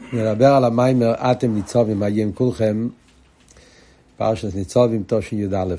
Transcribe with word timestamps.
נדבר 0.00 0.46
על 0.46 0.64
המיימר 0.64 1.14
אתם 1.32 1.54
ניצובים 1.54 2.02
היום 2.02 2.32
כולכם, 2.32 2.88
פרשת 4.16 4.54
ניצובים 4.54 5.02
תשי"א. 5.02 5.74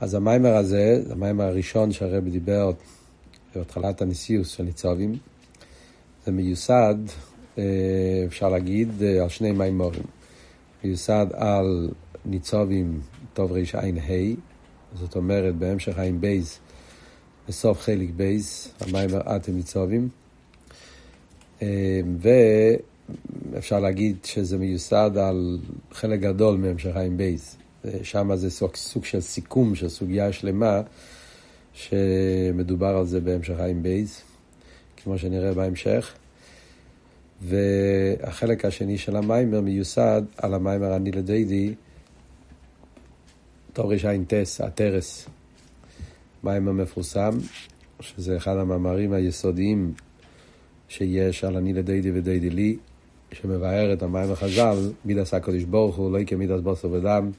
אז 0.00 0.14
המיימר 0.14 0.56
הזה, 0.56 1.02
זה 1.06 1.12
המיימר 1.12 1.44
הראשון 1.44 1.92
שהרבי 1.92 2.30
דיבר 2.30 2.70
בהתחלת 3.54 4.02
הנשיאוס 4.02 4.48
של 4.48 4.62
ניצובים, 4.62 5.16
זה 6.26 6.32
מיוסד, 6.32 6.94
אה, 7.58 7.64
אפשר 8.26 8.48
להגיד, 8.48 9.02
אה, 9.02 9.22
על 9.22 9.28
שני 9.28 9.52
מיימורים. 9.52 10.02
מיוסד 10.84 11.26
על 11.32 11.90
ניצובים 12.24 13.00
תרע"ה, 13.34 14.34
זאת 14.94 15.16
אומרת 15.16 15.54
בהמשך 15.54 15.98
עין 15.98 16.20
בייס, 16.20 16.58
בסוף 17.48 17.80
חלק 17.80 18.08
בייז, 18.16 18.68
המיימר 18.80 19.36
אתם 19.36 19.52
ניצובים. 19.52 20.08
אה, 21.62 22.00
ואפשר 23.52 23.80
להגיד 23.80 24.16
שזה 24.24 24.58
מיוסד 24.58 25.10
על 25.16 25.58
חלק 25.92 26.20
גדול 26.20 26.56
מהמשך 26.56 26.90
עין 26.92 27.16
בייס. 27.16 27.56
שם 28.02 28.36
זה 28.36 28.50
סוג, 28.50 28.76
סוג 28.76 29.04
של 29.04 29.20
סיכום 29.20 29.74
של 29.74 29.88
סוגיה 29.88 30.32
שלמה 30.32 30.80
שמדובר 31.72 32.96
על 32.96 33.06
זה 33.06 33.20
בהמשך 33.20 33.54
עין 33.56 33.82
בייס, 33.82 34.22
כמו 34.96 35.18
שנראה 35.18 35.54
בהמשך. 35.54 36.14
והחלק 37.42 38.64
השני 38.64 38.98
של 38.98 39.16
המיימר 39.16 39.60
מיוסד 39.60 40.22
על 40.36 40.54
המיימר 40.54 40.92
אני 40.92 41.20
לדודי, 41.20 41.74
תר"ע"ט, 43.72 44.32
הטרס. 44.60 45.28
מיימר 46.44 46.72
מפורסם, 46.72 47.30
שזה 48.00 48.36
אחד 48.36 48.56
המאמרים 48.56 49.12
היסודיים 49.12 49.92
שיש 50.88 51.44
על 51.44 51.56
אני 51.56 51.72
לדיידי 51.72 52.10
ודיידי 52.14 52.50
לי, 52.50 52.76
שמבאר 53.32 53.92
את 53.92 54.02
המים 54.02 54.32
החז"ל, 54.32 54.90
מידס 55.04 55.34
הקדוש 55.34 55.64
ברוך 55.64 55.96
הוא, 55.96 56.12
לא 56.12 56.18
יקה 56.18 56.36
מידס 56.36 56.60
בוסר 56.60 56.90
ודם, 56.90 57.30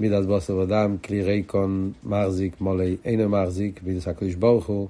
מידס 0.00 0.26
בוסר 0.26 0.56
ודם, 0.56 0.96
כלי 1.04 1.22
ריקון 1.22 1.92
מחזיק, 2.04 2.60
מולי 2.60 2.96
אינו 3.04 3.28
מחזיק, 3.28 3.80
מידס 3.86 4.08
הקדוש 4.08 4.34
ברוך 4.34 4.66
הוא, 4.66 4.88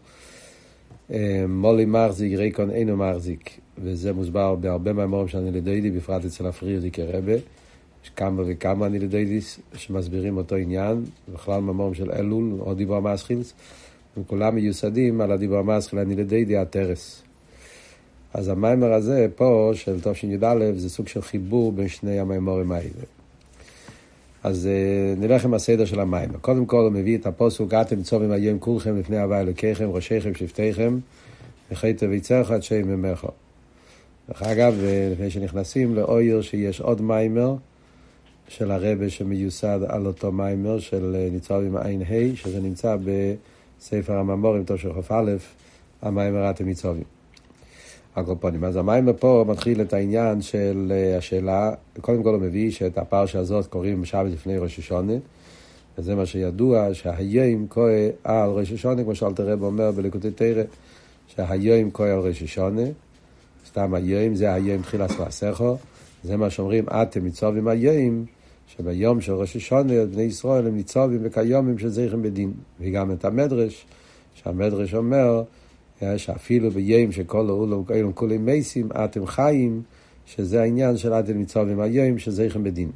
אה, 1.10 1.44
מולי 1.48 1.84
מחזיק, 1.84 2.38
ריקון 2.38 2.70
אינו 2.70 2.96
מחזיק, 2.96 3.50
וזה 3.78 4.12
מוסבר 4.12 4.54
בהרבה 4.54 4.92
מהמורים 4.92 5.28
של 5.28 5.38
אני 5.38 5.50
לדיידי, 5.50 5.90
בפרט 5.90 6.24
אצל 6.24 6.46
הפרירדיקי 6.46 7.02
רבה. 7.02 7.34
יש 8.04 8.10
כמה 8.16 8.42
וכמה 8.46 8.86
אני 8.86 8.98
לדיידיס 8.98 9.58
שמסבירים 9.74 10.36
אותו 10.36 10.56
עניין, 10.56 11.04
בכלל 11.34 11.60
מהמורים 11.60 11.94
של 11.94 12.10
אלול, 12.12 12.52
או 12.60 12.74
דיבור 12.74 12.96
המסחילס, 12.96 13.54
וכולם 14.16 14.54
מיוסדים 14.54 15.20
על 15.20 15.32
הדיבור 15.32 15.58
המסחיל 15.58 15.98
אני 15.98 16.16
לדיידי 16.16 16.56
הטרס. 16.56 17.23
אז 18.34 18.48
המיימר 18.48 18.92
הזה 18.92 19.26
פה, 19.36 19.70
של 19.74 20.00
תשי"א, 20.00 20.54
זה 20.76 20.90
סוג 20.90 21.08
של 21.08 21.22
חיבור 21.22 21.72
בין 21.72 21.88
שני 21.88 22.20
המיימורים 22.20 22.72
האלה. 22.72 23.04
אז 24.42 24.68
uh, 24.68 25.20
נלך 25.20 25.44
עם 25.44 25.54
הסדר 25.54 25.84
של 25.84 26.00
המיימר. 26.00 26.38
קודם 26.38 26.66
כל 26.66 26.76
הוא 26.76 26.90
מביא 26.90 27.18
את 27.18 27.26
הפוסוק, 27.26 27.74
אתם 27.74 28.02
צובים 28.02 28.30
היום 28.30 28.58
כולכם 28.58 28.96
לפני 28.98 29.18
הווי 29.18 29.40
אלוקיכם, 29.40 29.90
ראשיכם, 29.90 30.34
שבטיכם, 30.34 30.98
וחייתו 31.72 32.08
ויצרך 32.10 32.50
עד 32.50 32.62
שם 32.62 32.88
ממך. 32.88 33.26
דרך 34.28 34.42
אגב, 34.42 34.74
אה, 34.84 35.08
לפני 35.12 35.30
שנכנסים 35.30 35.94
לאויר 35.94 36.42
שיש 36.42 36.80
עוד 36.80 37.02
מיימר 37.02 37.54
של 38.48 38.70
הרבה 38.70 39.10
שמיוסד 39.10 39.80
על 39.88 40.06
אותו 40.06 40.32
מיימר 40.32 40.78
של 40.78 41.16
אה, 41.18 41.28
ניצבים 41.32 41.76
עין 41.76 42.02
ה', 42.02 42.36
שזה 42.36 42.60
נמצא 42.60 42.96
בספר 42.96 44.16
הממורים, 44.16 44.64
תושב 44.64 45.02
כ"א, 45.02 45.36
המיימר 46.02 46.50
אתם 46.50 46.64
ניצבים. 46.66 47.13
הקופונים. 48.16 48.64
אז 48.64 48.76
המים 48.76 49.12
פה 49.12 49.44
מתחיל 49.48 49.80
את 49.80 49.92
העניין 49.92 50.42
של 50.42 50.92
אה, 50.94 51.18
השאלה, 51.18 51.72
קודם 52.00 52.22
כל 52.22 52.34
הוא 52.34 52.40
מביא 52.40 52.70
שאת 52.70 52.98
הפרשה 52.98 53.38
הזאת 53.38 53.66
קוראים 53.66 54.02
בשבת 54.02 54.32
לפני 54.32 54.58
ראש 54.58 54.78
השונה, 54.78 55.12
וזה 55.98 56.14
מה 56.14 56.26
שידוע, 56.26 56.88
שהיום 56.92 57.66
כוה 57.68 58.08
על 58.24 58.50
ראש 58.50 58.72
השונה, 58.72 59.02
כמו 59.02 59.14
שאלתר 59.14 59.52
רב 59.52 59.62
אומר 59.62 59.90
בליקוטי 59.90 60.30
תרא, 60.30 60.62
שהיום 61.26 61.90
כוה 61.90 62.12
על 62.12 62.18
ראש 62.18 62.42
השונה, 62.42 62.82
סתם 63.68 63.94
היום 63.94 64.34
זה 64.34 64.52
היום 64.52 64.82
תחילת 64.82 65.10
מעשיכו, 65.18 65.76
זה 66.24 66.36
מה 66.36 66.50
שאומרים, 66.50 66.84
אתם 66.88 67.24
מצווים 67.24 67.68
היום, 67.68 68.24
שביום 68.66 69.20
של 69.20 69.32
ראש 69.32 69.56
השונה, 69.56 70.04
בני 70.06 70.22
ישראל 70.22 70.66
הם 70.66 70.76
ניצובים 70.76 71.20
וכיומים 71.22 71.78
של 71.78 71.88
זכם 71.88 72.22
בדין. 72.22 72.52
וגם 72.80 73.12
את 73.12 73.24
המדרש, 73.24 73.86
שהמדרש 74.34 74.94
אומר, 74.94 75.42
שאפילו 76.16 76.70
ביים 76.70 77.12
שכל 77.12 77.48
העולם 77.48 78.12
כולם 78.14 78.44
מייסים, 78.44 78.88
אתם 79.04 79.26
חיים, 79.26 79.82
שזה 80.26 80.62
העניין 80.62 80.96
של 80.96 81.12
עד 81.12 81.32
מצווים 81.32 81.80
היום, 81.80 82.18
שזכם 82.18 82.64
בדין. 82.64 82.90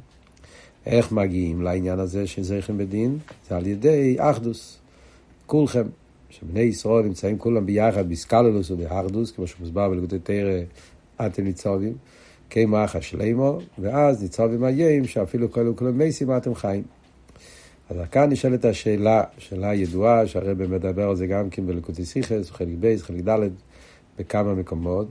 איך 0.85 1.11
מגיעים 1.11 1.61
לעניין 1.61 1.99
הזה 1.99 2.27
של 2.27 2.43
זכם 2.43 2.77
בדין? 2.77 3.17
זה 3.49 3.57
על 3.57 3.67
ידי 3.67 4.15
אחדוס. 4.19 4.77
כולכם, 5.45 5.83
שבני 6.29 6.59
ישראל 6.59 7.05
נמצאים 7.05 7.37
כולם 7.37 7.65
ביחד 7.65 8.09
בסקללוס 8.09 8.71
ובאחדוס, 8.71 9.31
כמו 9.31 9.47
שמוסבר 9.47 9.89
בלגודי 9.89 10.19
תרא, 10.19 10.59
אתם 11.25 11.43
ניצובים, 11.43 11.93
אחא 12.75 13.01
שלימו, 13.01 13.59
ואז 13.79 14.21
ניצובים 14.21 14.63
היום, 14.63 15.07
שאפילו 15.07 15.47
כולם 15.51 15.97
מייסים, 15.97 16.37
אתם 16.37 16.55
חיים. 16.55 16.83
אז 17.89 17.97
כאן 18.11 18.29
נשאלת 18.29 18.65
השאלה, 18.65 19.23
שאלה 19.37 19.73
ידועה, 19.73 20.27
שהרבא 20.27 20.67
מדבר 20.67 21.09
על 21.09 21.15
זה 21.15 21.27
גם 21.27 21.49
כן 21.49 21.67
בלקוטי 21.67 22.05
סיכס, 22.05 22.51
חלק 22.51 22.67
בייס, 22.79 23.01
חלק 23.01 23.27
ד', 23.29 23.49
בכמה 24.19 24.53
מקומות, 24.53 25.07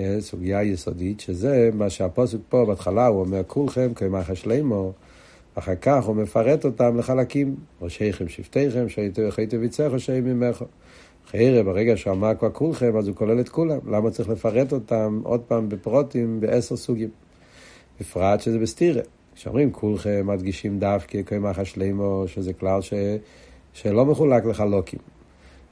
אה, 0.00 0.16
סוגיה 0.20 0.62
יסודית, 0.62 1.20
שזה 1.20 1.70
מה 1.74 1.90
שהפוסק 1.90 2.38
פה 2.48 2.64
בהתחלה, 2.64 3.06
הוא 3.06 3.20
אומר 3.20 3.42
כולכם 3.46 3.94
כמחה 3.94 4.34
שלימו, 4.34 4.92
אחר 5.54 5.74
כך 5.74 6.04
הוא 6.04 6.16
מפרט 6.16 6.64
אותם 6.64 6.98
לחלקים, 6.98 7.56
ראשיכם, 7.82 8.28
שבטיכם, 8.28 8.88
שהייתם 8.88 9.60
ויצח 9.60 9.88
ראשי 9.90 10.20
ממך. 10.20 10.64
חיירה, 11.30 11.62
ברגע 11.62 11.96
שהוא 11.96 12.12
אמר 12.12 12.34
כבר 12.38 12.50
כולכם, 12.50 12.96
אז 12.96 13.08
הוא 13.08 13.16
כולל 13.16 13.40
את 13.40 13.48
כולם. 13.48 13.78
למה 13.86 14.10
צריך 14.10 14.28
לפרט 14.28 14.72
אותם 14.72 15.20
עוד 15.24 15.40
פעם 15.40 15.68
בפרוטים 15.68 16.40
בעשר 16.40 16.76
סוגים? 16.76 17.10
בפרט 18.00 18.40
שזה 18.40 18.58
בסתירה. 18.58 19.02
כשאומרים 19.38 19.72
כולכם 19.72 20.26
מדגישים 20.26 20.78
דווקא 20.78 21.22
כמח 21.22 21.58
השלימו, 21.58 22.24
שזה 22.26 22.52
כלל 22.52 22.80
ש... 22.80 22.94
שלא 23.72 24.06
מחולק 24.06 24.44
לחלוקים. 24.44 24.98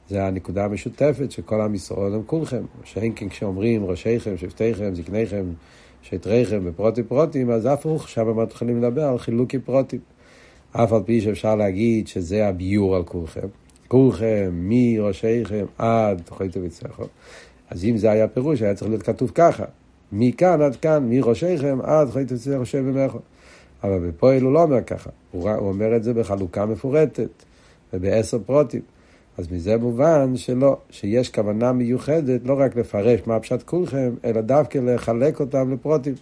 זה 0.09 0.27
הנקודה 0.27 0.65
המשותפת 0.65 1.31
שכל 1.31 1.61
עם 1.61 1.75
ישראל 1.75 2.15
הם 2.15 2.23
כולכם. 2.27 2.63
שאין 2.85 3.13
כן 3.17 3.29
כשאומרים 3.29 3.87
ראשיכם, 3.87 4.37
שבטיכם, 4.37 4.95
זקניכם, 4.95 5.45
שטריכם 6.03 6.65
בפרוטים 6.65 7.05
פרוטים, 7.05 7.51
אז 7.51 7.69
הוא 7.83 7.99
שם 7.99 8.39
מתחילים 8.39 8.83
לדבר 8.83 9.05
על 9.05 9.19
חילוקי 9.19 9.59
פרוטים. 9.59 10.01
אף 10.73 10.93
על 10.93 11.03
פי 11.03 11.21
שאפשר 11.21 11.57
להגיד 11.57 12.09
שזה 12.09 12.49
הביור 12.49 12.97
על 12.97 13.05
כולכם. 13.05 13.47
כולכם, 13.89 14.51
מראשיכם 14.53 15.65
עד 15.79 16.23
תוכיתו 16.25 16.61
וצריכו. 16.63 17.05
אז 17.71 17.85
אם 17.85 17.97
זה 17.97 18.11
היה 18.11 18.29
פירוש, 18.29 18.63
היה 18.63 18.75
צריך 18.75 18.91
להיות 18.91 19.03
כתוב 19.03 19.31
ככה. 19.35 19.65
מכאן 20.13 20.63
עד 20.63 20.77
כאן, 20.77 21.07
מראשיכם 21.11 21.79
עד 21.83 22.07
תוכיתו 22.07 22.35
וצריכו 22.35 22.67
שם 22.67 22.83
ומכו. 22.87 23.19
אבל 23.85 24.09
בפועל 24.09 24.43
הוא 24.43 24.53
לא 24.53 24.63
אומר 24.63 24.83
ככה, 24.83 25.11
הוא, 25.31 25.51
הוא 25.51 25.69
אומר 25.69 25.97
את 25.97 26.03
זה 26.03 26.15
בחלוקה 26.15 26.67
מפורטת 26.67 27.31
ובעשר 27.93 28.39
פרוטים. 28.39 28.81
אז 29.39 29.53
מזה 29.53 29.77
מובן 29.77 30.37
שלא, 30.37 30.77
שיש 30.91 31.31
כוונה 31.31 31.73
מיוחדת 31.73 32.41
לא 32.45 32.61
רק 32.61 32.77
לפרש 32.77 33.21
מה 33.27 33.41
פשט 33.41 33.63
כולכם, 33.63 34.15
אלא 34.25 34.41
דווקא 34.41 34.79
לחלק 34.79 35.41
אותם 35.41 35.73
לפרוטים. 35.73 36.15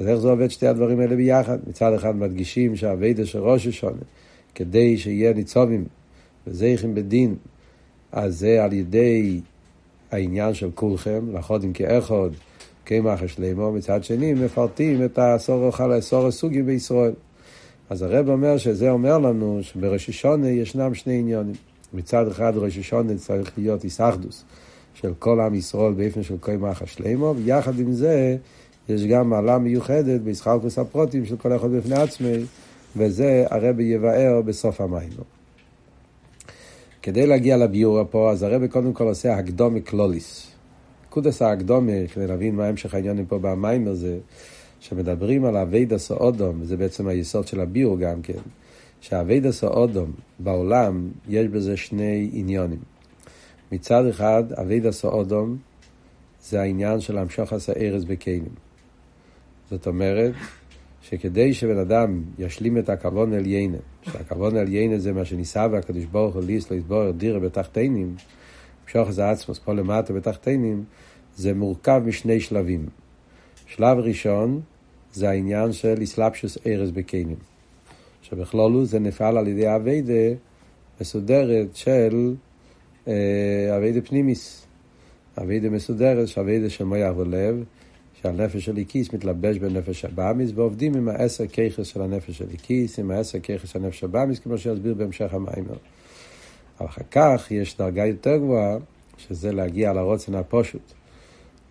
אז 0.00 0.08
איך 0.08 0.18
זה 0.18 0.28
עובד 0.28 0.48
שתי 0.50 0.66
הדברים 0.66 1.00
האלה 1.00 1.16
ביחד? 1.16 1.58
מצד 1.66 1.92
אחד 1.92 2.16
מדגישים 2.16 2.76
שהאביידה 2.76 3.26
של 3.26 3.38
ראש 3.38 3.66
השונה, 3.66 4.02
כדי 4.54 4.98
שיהיה 4.98 5.32
ניצובים 5.32 5.84
וזכם 6.46 6.94
בדין, 6.94 7.34
אז 8.12 8.38
זה 8.38 8.64
על 8.64 8.72
ידי 8.72 9.40
העניין 10.10 10.54
של 10.54 10.70
כולכם, 10.74 11.36
לחודים 11.36 11.72
כאחוד, 11.72 12.34
קמח 12.88 13.22
השלימו, 13.22 13.72
מצד 13.72 14.04
שני 14.04 14.34
מפרטים 14.34 15.04
את 15.04 15.18
העשור 15.18 16.26
הסוגים 16.26 16.66
בישראל. 16.66 17.12
אז 17.90 18.02
הרב 18.02 18.28
אומר 18.28 18.58
שזה 18.58 18.90
אומר 18.90 19.18
לנו 19.18 19.58
שבראש 19.62 20.08
השונה 20.08 20.48
ישנם 20.48 20.94
שני 20.94 21.18
עניונים. 21.18 21.54
מצד 21.94 22.28
אחד 22.28 22.52
ראש 22.56 22.78
השונה 22.78 23.16
צריך 23.16 23.52
להיות 23.56 23.84
איסאחדוס 23.84 24.44
של 24.94 25.12
כל 25.18 25.40
עם 25.40 25.54
ישראל 25.54 25.92
באופן 25.92 26.22
של 26.22 26.34
קמח 26.40 26.82
השלימו, 26.82 27.34
ויחד 27.36 27.78
עם 27.78 27.92
זה 27.92 28.36
יש 28.88 29.04
גם 29.04 29.30
מעלה 29.30 29.58
מיוחדת 29.58 30.20
בהתחלקות 30.20 30.78
הפרטים 30.78 31.24
של 31.24 31.36
כל 31.36 31.56
אחד 31.56 31.70
בפני 31.70 31.96
עצמי, 31.96 32.36
וזה 32.96 33.44
הרב 33.50 33.80
יבאר 33.80 34.42
בסוף 34.44 34.80
המאמר. 34.80 35.08
כדי 37.02 37.26
להגיע 37.26 37.56
לביאור 37.56 38.04
פה, 38.10 38.30
אז 38.30 38.42
הרב 38.42 38.66
קודם 38.66 38.92
כל 38.92 39.04
עושה 39.04 39.34
הקדמה 39.34 39.80
כללית. 39.80 40.57
נקודת 41.08 41.42
ההקדמה, 41.42 41.92
כדי 42.14 42.26
להבין 42.26 42.56
מה 42.56 42.66
המשך 42.66 42.94
העניינים 42.94 43.26
פה 43.26 43.38
במאמר 43.38 43.88
הזה, 43.88 44.18
שמדברים 44.80 45.44
על 45.44 45.56
עבודת 45.56 46.10
האדם, 46.10 46.60
וזה 46.60 46.76
בעצם 46.76 47.08
היסוד 47.08 47.46
של 47.46 47.60
הביאור 47.60 47.98
גם 47.98 48.22
כן, 48.22 48.38
שעבודת 49.00 49.64
האדם 49.64 50.12
בעולם, 50.38 51.08
יש 51.28 51.46
בזה 51.46 51.76
שני 51.76 52.30
עניינים. 52.32 52.78
מצד 53.72 54.06
אחד, 54.06 54.52
עבודת 54.52 55.04
האדם 55.04 55.56
זה 56.42 56.60
העניין 56.60 57.00
של 57.00 57.18
המשוך 57.18 57.52
עשה 57.52 57.72
ארז 57.72 58.04
בכלים. 58.04 58.48
זאת 59.70 59.86
אומרת, 59.86 60.32
שכדי 61.02 61.54
שבן 61.54 61.78
אדם 61.78 62.22
ישלים 62.38 62.78
את 62.78 62.88
הכבון 62.88 63.34
אל 63.34 63.46
יינה, 63.46 63.78
שהכבון 64.02 64.56
אל 64.56 64.68
יינה 64.68 64.98
זה 64.98 65.12
מה 65.12 65.24
שניסה 65.24 65.66
והקדוש 65.70 66.04
ברוך 66.04 66.34
הוא 66.34 66.42
ליס 66.42 66.70
לא 66.70 66.76
יסבור 66.76 67.10
דירה 67.10 67.38
בתחתינים, 67.38 68.14
עשה 68.96 69.30
עצמוס 69.30 69.58
פה 69.58 69.74
למטה 69.74 70.12
בתחתינים, 70.12 70.84
זה 71.36 71.54
מורכב 71.54 72.02
משני 72.06 72.40
שלבים. 72.40 72.86
שלב 73.66 73.98
ראשון 73.98 74.60
זה 75.12 75.28
העניין 75.28 75.72
של 75.72 75.94
איסלפשוס 76.00 76.58
ארז 76.66 76.90
בכלים. 76.90 77.36
שבכלולו 78.22 78.84
זה 78.84 78.98
נפעל 78.98 79.38
על 79.38 79.48
ידי 79.48 79.74
אביידה 79.76 80.34
מסודרת 81.00 81.76
של 81.76 82.34
אה, 83.08 83.76
עבודה 83.76 84.00
פנימית. 84.00 84.66
עבודה 85.42 85.70
מסודרת, 85.70 86.28
שעבודה 86.28 86.70
של 86.70 86.84
מוח 86.84 87.16
ולב, 87.16 87.64
שהנפש 88.22 88.64
של 88.64 88.76
איקיס 88.76 89.12
מתלבש 89.12 89.58
בנפש 89.58 90.04
הבהמית, 90.04 90.50
ועובדים 90.54 90.94
עם 90.94 91.08
העשר 91.08 91.46
כוחות 91.46 91.86
של 91.86 92.02
הנפש 92.02 92.38
של 92.38 92.50
איקיס, 92.50 92.98
עם 92.98 93.10
העשר 93.10 93.38
כוחות 93.38 93.68
של 93.68 93.78
הנפש 93.78 94.04
הבהמית, 94.04 94.38
כמו 94.38 94.58
שיסביר 94.58 94.94
בהמשך 94.94 95.34
המאמר. 95.34 95.76
אחר 96.86 97.02
כך 97.10 97.50
יש 97.50 97.76
דרגה 97.76 98.06
יותר 98.06 98.36
גבוהה, 98.36 98.76
שזה 99.18 99.52
להגיע 99.52 99.92
לרצון 99.92 100.34
הפשוט, 100.34 100.92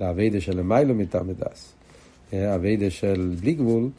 לעבודה 0.01 0.41
של 0.41 0.57
למעלה 0.57 0.95
מטעם 0.95 1.30
ודעת, 1.30 1.73
עבודה 2.33 2.89
של 2.89 3.35
בלי 3.39 3.53
גבול, 3.53 3.89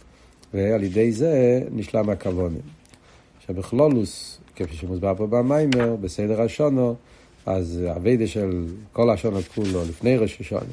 ועל 0.54 0.82
ידי 0.82 1.12
זה 1.12 1.62
נשלם 1.70 2.10
הכוונה. 2.10 2.60
שבכלולוס, 3.46 4.38
כפי 4.56 4.76
שמוסבר 4.76 5.14
פה 5.14 5.26
במיימר, 5.26 5.96
בסדר 5.96 6.42
השונו, 6.42 6.96
אז 7.46 7.82
אביידה 7.96 8.26
של 8.26 8.66
כל 8.92 9.10
השונות 9.10 9.44
כולו 9.48 9.84
לפני 9.88 10.16
ראש 10.16 10.40
השונה, 10.40 10.72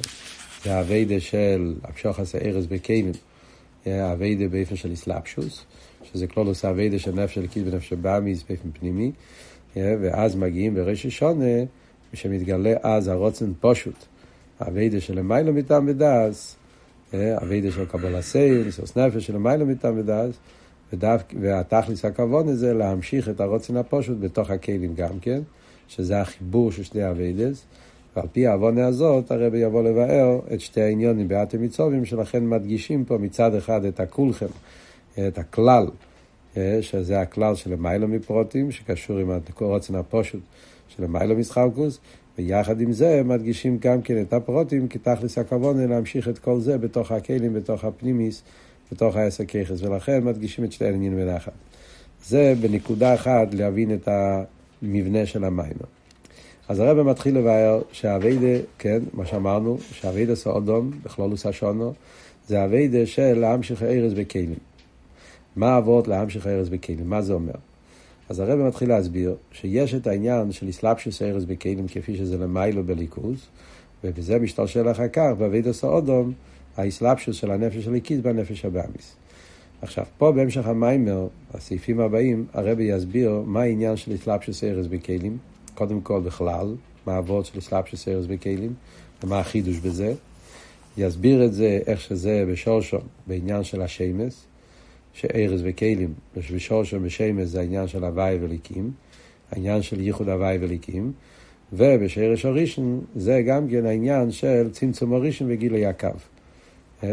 זה 0.64 0.80
אביידה 0.80 1.20
של 1.20 1.74
המשוך 1.82 2.20
עשה 2.20 2.38
ארז 2.38 2.66
בקיינים, 2.66 3.12
אביידה 3.86 4.48
באופן 4.48 4.76
של 4.76 4.90
איסלאפשוס, 4.90 5.64
שזה 6.04 6.26
כלולוס 6.26 6.64
אביידה 6.64 6.98
של 6.98 7.12
נפש 7.12 7.34
של 7.34 7.46
קיס 7.46 7.62
ונפש 7.66 7.92
הבאמיס 7.92 8.44
באופן 8.48 8.68
פנימי, 8.80 9.12
ואז 9.76 10.36
מגיעים 10.36 10.74
בראש 10.74 11.06
השונה, 11.06 11.64
שמתגלה 12.12 12.74
אז 12.82 13.08
הרוצן 13.08 13.52
פושוט, 13.60 14.04
אביידה 14.60 15.00
של 15.00 15.18
למיילו 15.18 15.52
מטעם 15.52 15.88
ודס, 15.88 16.56
אביידה 17.14 17.70
של 17.70 17.84
קבלה 17.84 18.22
סייר, 18.22 18.64
ניסוס 18.64 18.96
נפש 18.96 19.26
של 19.26 19.38
מיילו 19.38 19.66
מטעם 19.66 19.98
ודס, 19.98 20.38
והתכלס 21.40 22.04
הכוון 22.04 22.48
הזה 22.48 22.74
להמשיך 22.74 23.28
את 23.28 23.40
הרוצן 23.40 23.76
הפושוט 23.76 24.16
בתוך 24.20 24.50
הכלים 24.50 24.94
גם 24.94 25.18
כן, 25.20 25.40
שזה 25.88 26.20
החיבור 26.20 26.72
של 26.72 26.82
שני 26.82 27.10
אביידס, 27.10 27.64
ועל 28.16 28.26
פי 28.32 28.46
העוונה 28.46 28.86
הזאת 28.86 29.30
הרבי 29.30 29.58
יבוא 29.58 29.82
לבאר 29.82 30.38
את 30.54 30.60
שתי 30.60 30.80
העניונים 30.80 31.28
באתם 31.28 31.62
מצווים, 31.62 32.04
שלכן 32.04 32.48
מדגישים 32.48 33.04
פה 33.04 33.18
מצד 33.18 33.54
אחד 33.54 33.84
את 33.84 34.00
הכולכם, 34.00 34.46
את 35.28 35.38
הכלל, 35.38 35.86
שזה 36.80 37.20
הכלל 37.20 37.54
של 37.54 37.76
מיילו 37.76 38.08
מפרוטים, 38.08 38.70
שקשור 38.70 39.18
עם 39.18 39.30
הרוצן 39.60 39.94
הפושוט 39.94 40.40
של 40.88 41.06
מיילו 41.06 41.36
מסחלקוס, 41.36 41.98
ויחד 42.38 42.80
עם 42.80 42.92
זה 42.92 43.22
מדגישים 43.24 43.78
גם 43.80 44.02
כן 44.02 44.20
את 44.20 44.32
הפרוטים, 44.32 44.88
כי 44.88 44.98
תכלס 44.98 45.38
הכוונה 45.38 45.86
להמשיך 45.86 46.28
את 46.28 46.38
כל 46.38 46.60
זה 46.60 46.78
בתוך 46.78 47.12
הכלים, 47.12 47.54
בתוך 47.54 47.84
הפנימיס, 47.84 48.42
בתוך 48.92 49.16
העשר 49.16 49.44
ככס, 49.44 49.82
ולכן 49.82 50.24
מדגישים 50.24 50.64
את 50.64 50.72
שתי 50.72 50.84
העניינים 50.84 51.16
ביחד. 51.16 51.52
זה 52.24 52.54
בנקודה 52.60 53.14
אחת 53.14 53.54
להבין 53.54 53.94
את 53.94 54.08
המבנה 54.08 55.26
של 55.26 55.44
המיימר. 55.44 55.86
אז 56.68 56.80
הרב 56.80 57.02
מתחיל 57.02 57.38
לבאר 57.38 57.82
שהאביידה, 57.92 58.62
כן, 58.78 58.98
מה 59.12 59.26
שאמרנו, 59.26 59.78
שהאביידה 59.92 60.34
סאודום, 60.34 60.90
בכלולוס 61.02 61.46
השונו, 61.46 61.92
זה 62.48 62.64
אביידה 62.64 63.06
של 63.06 63.38
להמשיך 63.38 63.82
ארז 63.82 64.14
בכלים. 64.14 64.75
מה 65.56 65.78
אבות 65.78 66.08
להמשיך 66.08 66.46
ארז 66.46 66.68
בכלים? 66.68 67.10
מה 67.10 67.22
זה 67.22 67.32
אומר? 67.32 67.54
אז 68.28 68.40
הרב 68.40 68.58
מתחיל 68.58 68.88
להסביר 68.88 69.36
שיש 69.52 69.94
את 69.94 70.06
העניין 70.06 70.52
של 70.52 70.68
אסלאפשוס 70.70 71.22
ארז 71.22 71.44
בכלים 71.44 71.88
כפי 71.88 72.16
שזה 72.16 72.38
למיילו 72.38 72.84
בליכוז, 72.84 73.46
ובזה 74.04 74.38
משתלשל 74.38 74.90
אחר 74.90 75.08
כך, 75.08 75.30
באביידה 75.38 75.72
סאודום, 75.72 76.32
האסלאפשוס 76.76 77.36
של 77.36 77.50
הנפש 77.50 77.76
של 77.76 77.90
הליקיס 77.90 78.20
בנפש 78.20 78.64
הבאמיס. 78.64 79.16
עכשיו, 79.82 80.04
פה 80.18 80.32
בהמשך 80.32 80.66
המיימר, 80.66 81.26
הסעיפים 81.54 82.00
הבאים, 82.00 82.46
הרבי 82.52 82.84
יסביר 82.84 83.42
מה 83.46 83.62
העניין 83.62 83.96
של 83.96 84.14
אסלאפשוס 84.14 84.64
ארז 84.64 84.86
בכלים, 84.86 85.38
קודם 85.74 86.00
כל 86.00 86.20
בכלל, 86.20 86.74
מה 87.06 87.14
העבוד 87.14 87.44
של 87.44 87.58
אסלאפשוס 87.58 88.08
ארז 88.08 88.26
בכלים, 88.26 88.74
ומה 89.24 89.38
החידוש 89.38 89.78
בזה. 89.78 90.14
יסביר 90.98 91.44
את 91.44 91.52
זה, 91.54 91.80
איך 91.86 92.00
שזה 92.00 92.44
בשורשו, 92.48 92.98
בעניין 93.26 93.64
של 93.64 93.82
השמס, 93.82 94.46
שארז 95.16 95.60
וכלים, 95.64 96.14
בשורשו 96.36 97.00
בשמס 97.00 97.48
זה 97.48 97.60
העניין 97.60 97.88
של 97.88 98.04
הוואי 98.04 98.38
וליקים, 98.40 98.90
העניין 99.50 99.82
של 99.82 100.00
ייחוד 100.00 100.28
הוואי 100.28 100.58
וליקים, 100.60 101.12
ובשרש 101.72 102.44
הראשון 102.44 103.04
זה 103.16 103.42
גם 103.46 103.68
כן 103.68 103.86
העניין 103.86 104.30
של 104.30 104.68
צמצום 104.72 105.12
הראשון 105.12 105.48
וגילוי 105.50 105.86
הקו. 105.86 106.08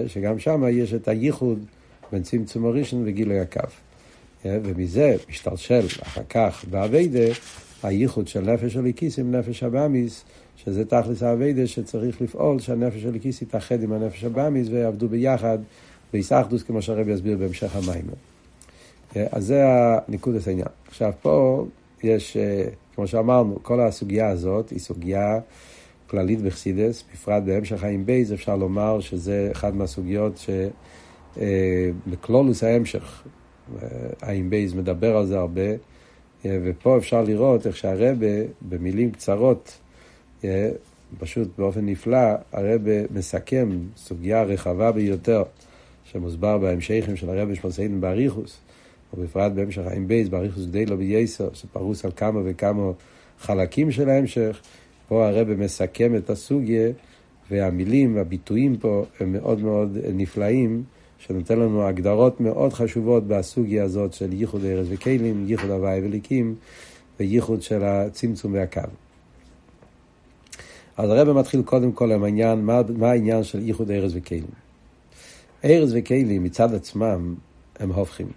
שגם 0.08 0.40
שם 0.40 0.64
יש 0.72 0.94
את 0.94 1.08
הייחוד 1.08 1.66
בין 2.12 2.24
צמצום 2.24 2.66
הראשון 2.66 3.04
וגילוי 3.06 3.40
הקו. 3.40 3.68
ומזה 4.46 5.16
משתלשל 5.30 5.86
אחר 6.02 6.24
כך 6.30 6.66
באביידה 6.70 7.34
הייחוד 7.84 8.28
של 8.28 8.42
נפש 8.42 8.76
הליקיס 8.76 9.20
עם 9.20 9.36
נפש 9.36 9.64
הבאמיס, 9.64 10.24
שזה 10.56 10.86
תכלס 10.86 11.24
האביידה 11.24 11.68
שצריך 11.68 12.22
לפעול 12.22 12.60
שהנפש 12.60 13.06
הליקיס 13.06 13.42
יתאחד 13.42 13.84
עם 13.84 13.94
הנפש 13.94 14.24
הבאמיס 14.24 14.68
ויעבדו 14.72 15.10
ביחד 15.10 15.58
בהיסחדוס 16.14 16.64
כמו 16.64 16.82
שהרבי 16.82 17.12
יסביר 17.12 17.38
בהמשך 17.38 17.76
המים. 17.76 18.06
אז 19.32 19.46
זה 19.46 19.64
נקודת 19.66 20.36
העניין. 20.48 20.68
עכשיו 20.88 21.12
פה 21.22 21.66
יש, 22.04 22.38
כמו 22.96 23.08
שאמרנו, 23.08 23.60
כל 23.62 23.82
הסוגיה 23.82 24.30
הזאת 24.30 24.70
היא 24.70 24.80
סוגיה 24.80 25.40
כללית 26.08 26.42
בחסידות, 26.42 27.04
בפרט 27.14 27.44
בהמשך 27.44 27.80
חיים 27.80 28.06
בייז, 28.06 28.34
אפשר 28.34 28.56
לומר 28.56 29.00
שזה 29.00 29.50
אחד 29.52 29.76
מהסוגיות 29.76 30.46
שבכללות 31.38 32.64
ההמשך, 32.64 33.24
חיים 34.26 34.50
בייז 34.50 34.74
מדבר 34.74 35.18
על 35.18 35.26
זה 35.26 35.38
הרבה, 35.38 35.62
ופה 36.46 36.98
אפשר 36.98 37.24
לראות 37.24 37.68
איך 37.68 37.78
שהרב 37.78 38.28
במילים 38.62 39.12
קצרות, 39.12 39.80
פשוט 41.20 41.48
באופן 41.58 41.86
נפלא, 41.86 42.34
הרב 42.52 42.92
מסכם 43.12 43.70
סוגיה 43.98 44.44
רחבה 44.44 44.92
ביותר, 44.92 45.44
שמוסבר 46.06 46.58
בהמשכים 46.58 47.16
של 47.16 47.30
הרבה 47.30 47.56
שמסעידים 47.56 48.02
באריכות, 48.02 48.58
ובפרט 49.14 49.52
בהמשך 49.52 49.82
ע״ב, 49.88 50.30
באריכות 50.30 50.66
גדולה 50.66 50.96
ביותר, 50.96 51.50
שפרוס 51.54 52.06
על 52.06 52.12
כמה 52.16 52.40
וכמה 52.46 52.92
חלקים 53.40 53.92
של 53.92 54.10
ההמשך. 54.10 54.62
פה 55.08 55.28
הרב 55.28 55.48
מסכם 55.54 56.16
את 56.16 56.30
הסוגיה, 56.30 56.90
והמילים 57.52 58.16
והביטויים 58.16 58.78
פה 58.78 59.06
הם 59.20 59.34
מאוד 59.34 59.62
מאוד 59.62 59.98
נפלאים, 60.14 60.84
שנותן 61.18 61.60
לנו 61.60 61.84
הגדרות 61.84 62.42
מאוד 62.42 62.74
חשובות 62.74 63.28
בסוגיה 63.28 63.84
הזאת 63.84 64.14
של 64.14 64.34
ייחוד 64.34 64.66
אורות 64.66 64.88
וכלים, 64.90 65.46
ייחוד 65.48 65.70
הוי׳ 65.70 66.02
ואלוקים, 66.04 66.56
וייחוד 67.20 67.62
של 67.62 67.84
הצמצום 67.84 68.54
והקו. 68.54 68.82
אז 70.98 71.10
הרב 71.10 71.32
מתחיל 71.32 71.62
קודם 71.62 71.92
כל 71.92 72.12
עם 72.12 72.24
העניין, 72.24 72.66
מה, 72.66 72.82
מה 72.98 73.12
העניין 73.12 73.44
של 73.44 73.68
ייחוד 73.68 73.92
אורות 73.92 74.16
וכלים. 74.16 74.44
ארז 75.64 75.94
וכלים 75.96 76.44
מצד 76.44 76.74
עצמם 76.74 77.36
הם 77.80 77.92
הופכים. 77.92 78.28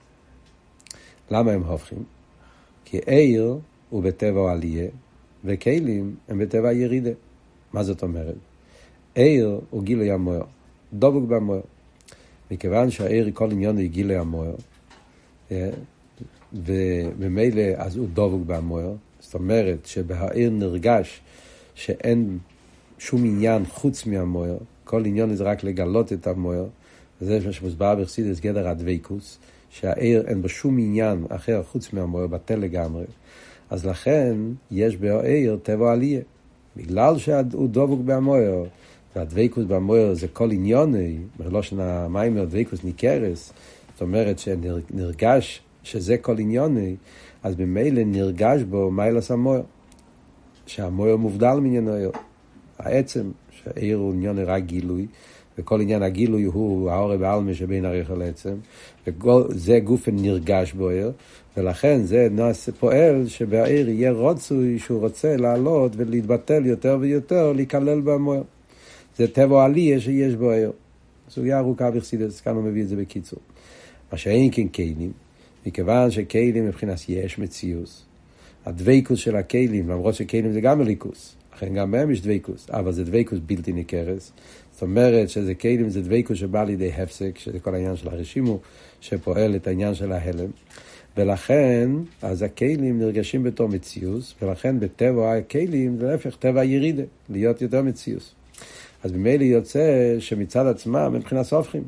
למה 1.31 1.53
הם 1.53 1.63
הופכים? 1.63 2.05
כי 2.85 2.99
עיר 3.07 3.59
הוא 3.91 4.03
בטבע 4.03 4.53
עלייה, 4.53 4.89
וכלים 5.45 6.15
הם 6.29 6.39
בטבע 6.39 6.73
ירידה. 6.73 7.11
מה 7.73 7.83
זאת 7.83 8.03
אומרת? 8.03 8.37
עיר 9.15 9.61
הוא 9.71 9.83
גילוי 9.83 10.11
המוער, 10.11 10.43
דבוק 10.93 11.25
במוער. 11.25 11.61
מכיוון 12.51 12.91
שהעיר 12.91 13.31
כל 13.35 13.51
עניין 13.51 13.77
היא 13.77 13.91
גילוי 13.91 14.17
המוער, 14.17 14.55
אה, 15.51 15.71
וממילא 16.53 17.63
אז 17.77 17.97
הוא 17.97 18.09
דבוק 18.13 18.43
במוער, 18.47 18.95
זאת 19.21 19.35
אומרת 19.35 19.87
שבעיר 19.87 20.51
נרגש 20.51 21.21
שאין 21.75 22.39
שום 22.99 23.25
עניין 23.25 23.65
חוץ 23.65 24.07
מהמוער, 24.07 24.57
כל 24.85 25.07
עניין 25.07 25.35
זה 25.35 25.45
רק 25.45 25.65
לגלות 25.65 26.13
את 26.13 26.27
המוער, 26.27 26.67
זה 27.21 27.39
מה 27.47 27.53
שמוסבר 27.53 27.95
בחסידס 27.95 28.41
גדר 28.41 28.69
הדבקוס, 28.69 29.39
שהעיר 29.71 30.25
אין 30.27 30.43
בו 30.43 30.49
שום 30.49 30.79
עניין 30.79 31.25
אחר 31.29 31.63
חוץ 31.63 31.93
מהמוער, 31.93 32.27
בטל 32.27 32.57
לגמרי. 32.57 33.05
אז 33.71 33.87
לכן 33.87 34.37
יש 34.71 34.97
בעיר 34.97 35.59
טבע 35.63 35.93
עלייה. 35.93 36.21
בגלל 36.77 37.19
שהוא 37.19 37.69
דבוק 37.69 38.01
במוער, 38.05 38.65
והדבקוס 39.17 39.65
במוער 39.65 40.15
זה 40.15 40.29
כל 40.29 40.51
עניוני, 40.51 41.19
בלושן 41.39 41.81
המיימר 41.81 42.45
דבקוס 42.45 42.85
ניכרס, 42.85 43.53
זאת 43.93 44.03
אומרת 44.03 44.39
שנרגש 44.39 45.61
שזה 45.83 46.17
כל 46.17 46.39
עניוני, 46.39 46.97
אז 47.43 47.55
ממילא 47.59 48.03
נרגש 48.05 48.63
בו 48.63 48.91
מיילס 48.91 49.31
המוער, 49.31 49.63
שהמוער 50.67 51.17
מובדל 51.17 51.55
מעניינו, 51.55 51.93
העצם 52.79 53.31
שהעיר 53.51 53.97
הוא 53.97 54.13
עניין 54.13 54.39
רק 54.39 54.63
גילוי, 54.63 55.07
וכל 55.59 55.81
עניין 55.81 56.03
הגילוי 56.03 56.45
הוא 56.45 56.91
העורב 56.91 57.23
העלמי 57.23 57.55
שבין 57.55 57.85
הריח 57.85 58.11
לעצם, 58.11 58.55
וזה 59.07 59.79
גופן 59.79 60.17
נרגש 60.17 60.73
בו 60.73 60.89
עיר, 60.89 61.13
ולכן 61.57 62.03
זה 62.03 62.29
נעשה 62.31 62.73
פועל 62.73 63.27
שבעיר 63.27 63.89
יהיה 63.89 64.13
רוצוי 64.13 64.79
שהוא 64.79 65.01
רוצה 65.01 65.37
לעלות 65.37 65.93
ולהתבטל 65.97 66.67
יותר 66.67 66.99
ויותר, 67.01 67.53
להיכלל 67.53 68.01
במוער. 68.01 68.43
זה 69.17 69.29
טבע 69.29 69.65
עלייה 69.65 70.01
שיש 70.01 70.35
בו 70.35 70.51
עיר. 70.51 70.73
סוגיה 71.31 71.59
ארוכה 71.59 71.91
בחסידס, 71.91 72.41
כאן 72.41 72.55
הוא 72.55 72.63
מביא 72.63 72.83
את 72.83 72.89
זה 72.89 72.97
בקיצור. 72.97 73.39
מה 74.13 74.19
שאין 74.19 74.49
כן 74.53 74.69
כלים, 74.69 75.13
מכיוון 75.67 76.11
שכלים 76.11 76.67
מבחינת 76.67 76.99
יש 77.09 77.39
מציאוס, 77.39 78.05
הדבקוס 78.67 79.19
של 79.19 79.37
הכלים, 79.37 79.89
למרות 79.89 80.15
שכלים 80.15 80.53
זה 80.53 80.61
גם 80.61 80.81
אליקוס, 80.81 81.37
לכן 81.55 81.75
גם 81.75 81.91
בהם 81.91 82.11
יש 82.11 82.21
דבקוס, 82.21 82.67
אבל 82.71 82.93
זה 82.93 83.05
דבקוס 83.05 83.39
בלתי 83.47 83.73
ניכרס. 83.73 84.33
זאת 84.77 84.83
אומרת 84.83 85.29
שזה 85.29 85.55
כלים 85.55 85.89
זה 85.89 86.01
דבקוס 86.03 86.39
שבא 86.39 86.65
לידי 86.65 86.93
הפסק, 86.93 87.39
שזה 87.39 87.59
כל 87.59 87.75
העניין 87.75 87.97
של 87.97 88.09
הרשימו, 88.09 88.59
שפועל 89.01 89.57
את 89.57 89.67
העניין 89.67 89.95
של 89.95 90.13
ההלם. 90.13 90.51
ולכן, 91.17 91.91
אז 92.23 92.43
הכלים 92.43 92.99
נרגשים 92.99 93.43
בתור 93.43 93.69
מציאוס, 93.69 94.35
ולכן 94.43 94.81
בטבע 94.81 95.35
הכלים 95.35 95.99
להפך, 96.01 96.37
טבע 96.37 96.61
הירידה, 96.61 97.03
להיות 97.29 97.63
יותר 97.63 97.83
מציאוס. 97.83 98.35
אז 99.05 99.13
ממילא 99.13 99.45
יוצא 99.45 100.17
שמצד 100.19 100.67
עצמם 100.67 101.13
מבחינת 101.13 101.53
הופכים. 101.53 101.83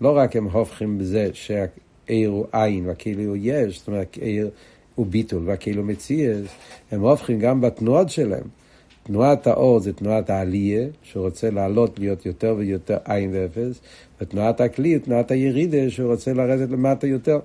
לא 0.00 0.16
רק 0.16 0.36
הם 0.36 0.44
הופכים 0.44 0.98
בזה 0.98 1.30
שהעיר 1.32 2.30
הוא 2.30 2.46
עין 2.52 2.86
והכאילו 2.86 3.22
הוא 3.22 3.36
יש, 3.40 3.78
זאת 3.78 3.88
אומרת, 3.88 4.18
העיר 4.22 4.50
הוא 4.94 5.06
ביטול 5.06 5.42
והכאילו 5.46 5.84
מציאס, 5.84 6.46
הם 6.90 7.00
הופכים 7.00 7.38
גם 7.38 7.60
בתנועות 7.60 8.10
שלהם. 8.10 8.65
תנועת 9.06 9.46
האור 9.46 9.80
זה 9.80 9.92
תנועת 9.92 10.30
העלייה, 10.30 10.86
שרוצה 11.02 11.50
לעלות 11.50 11.98
להיות 11.98 12.26
יותר 12.26 12.54
ויותר 12.58 12.96
עין 13.04 13.30
ואפס, 13.32 13.80
ותנועת 14.20 14.60
הכלי 14.60 14.88
היא 14.88 14.98
תנועת 14.98 15.30
הירידה, 15.30 15.90
שרוצה 15.90 16.32
לרדת 16.32 16.70
למטה 16.70 17.06
יותר. 17.06 17.38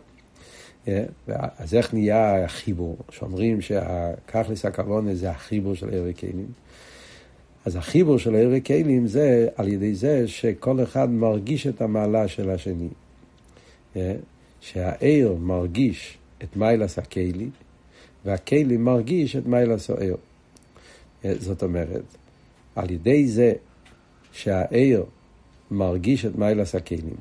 Yeah, 0.86 0.90
אז 1.58 1.74
איך 1.74 1.94
נהיה 1.94 2.46
החיבור? 2.46 2.98
שאומרים 3.12 3.62
שהכחליס 3.62 4.66
הכוונה 4.66 5.16
זה 5.16 5.32
החיבור 5.32 5.76
של 5.76 5.90
עיר 5.90 6.04
וכלים. 6.06 6.48
אז 7.66 7.76
החיבור 7.76 8.20
של 8.20 8.36
עיר 8.36 8.50
וכלים 8.54 9.08
זה 9.08 9.48
על 9.56 9.68
ידי 9.68 9.96
זה 9.96 10.28
שכל 10.28 10.84
אחד 10.84 11.10
מרגיש 11.10 11.68
את 11.68 11.82
המעלה 11.82 12.28
של 12.28 12.50
השני. 12.50 12.90
Yeah, 13.96 13.98
שהעיר 14.62 15.36
מרגיש 15.40 16.18
את 16.44 16.56
מיילס 16.56 17.00
הכלי, 17.00 17.50
והכלי 18.26 18.78
מרגיש 18.78 19.36
את 19.36 19.46
מיילס 19.46 19.90
העיר. 19.90 20.18
זאת 21.40 21.64
אומרת, 21.64 22.18
על 22.76 22.92
ידי 22.92 23.28
זה 23.28 23.54
שהעיר 24.32 25.06
מרגיש 25.72 26.26
את 26.26 26.36
מיילס 26.36 26.76
הכלים, 26.76 27.16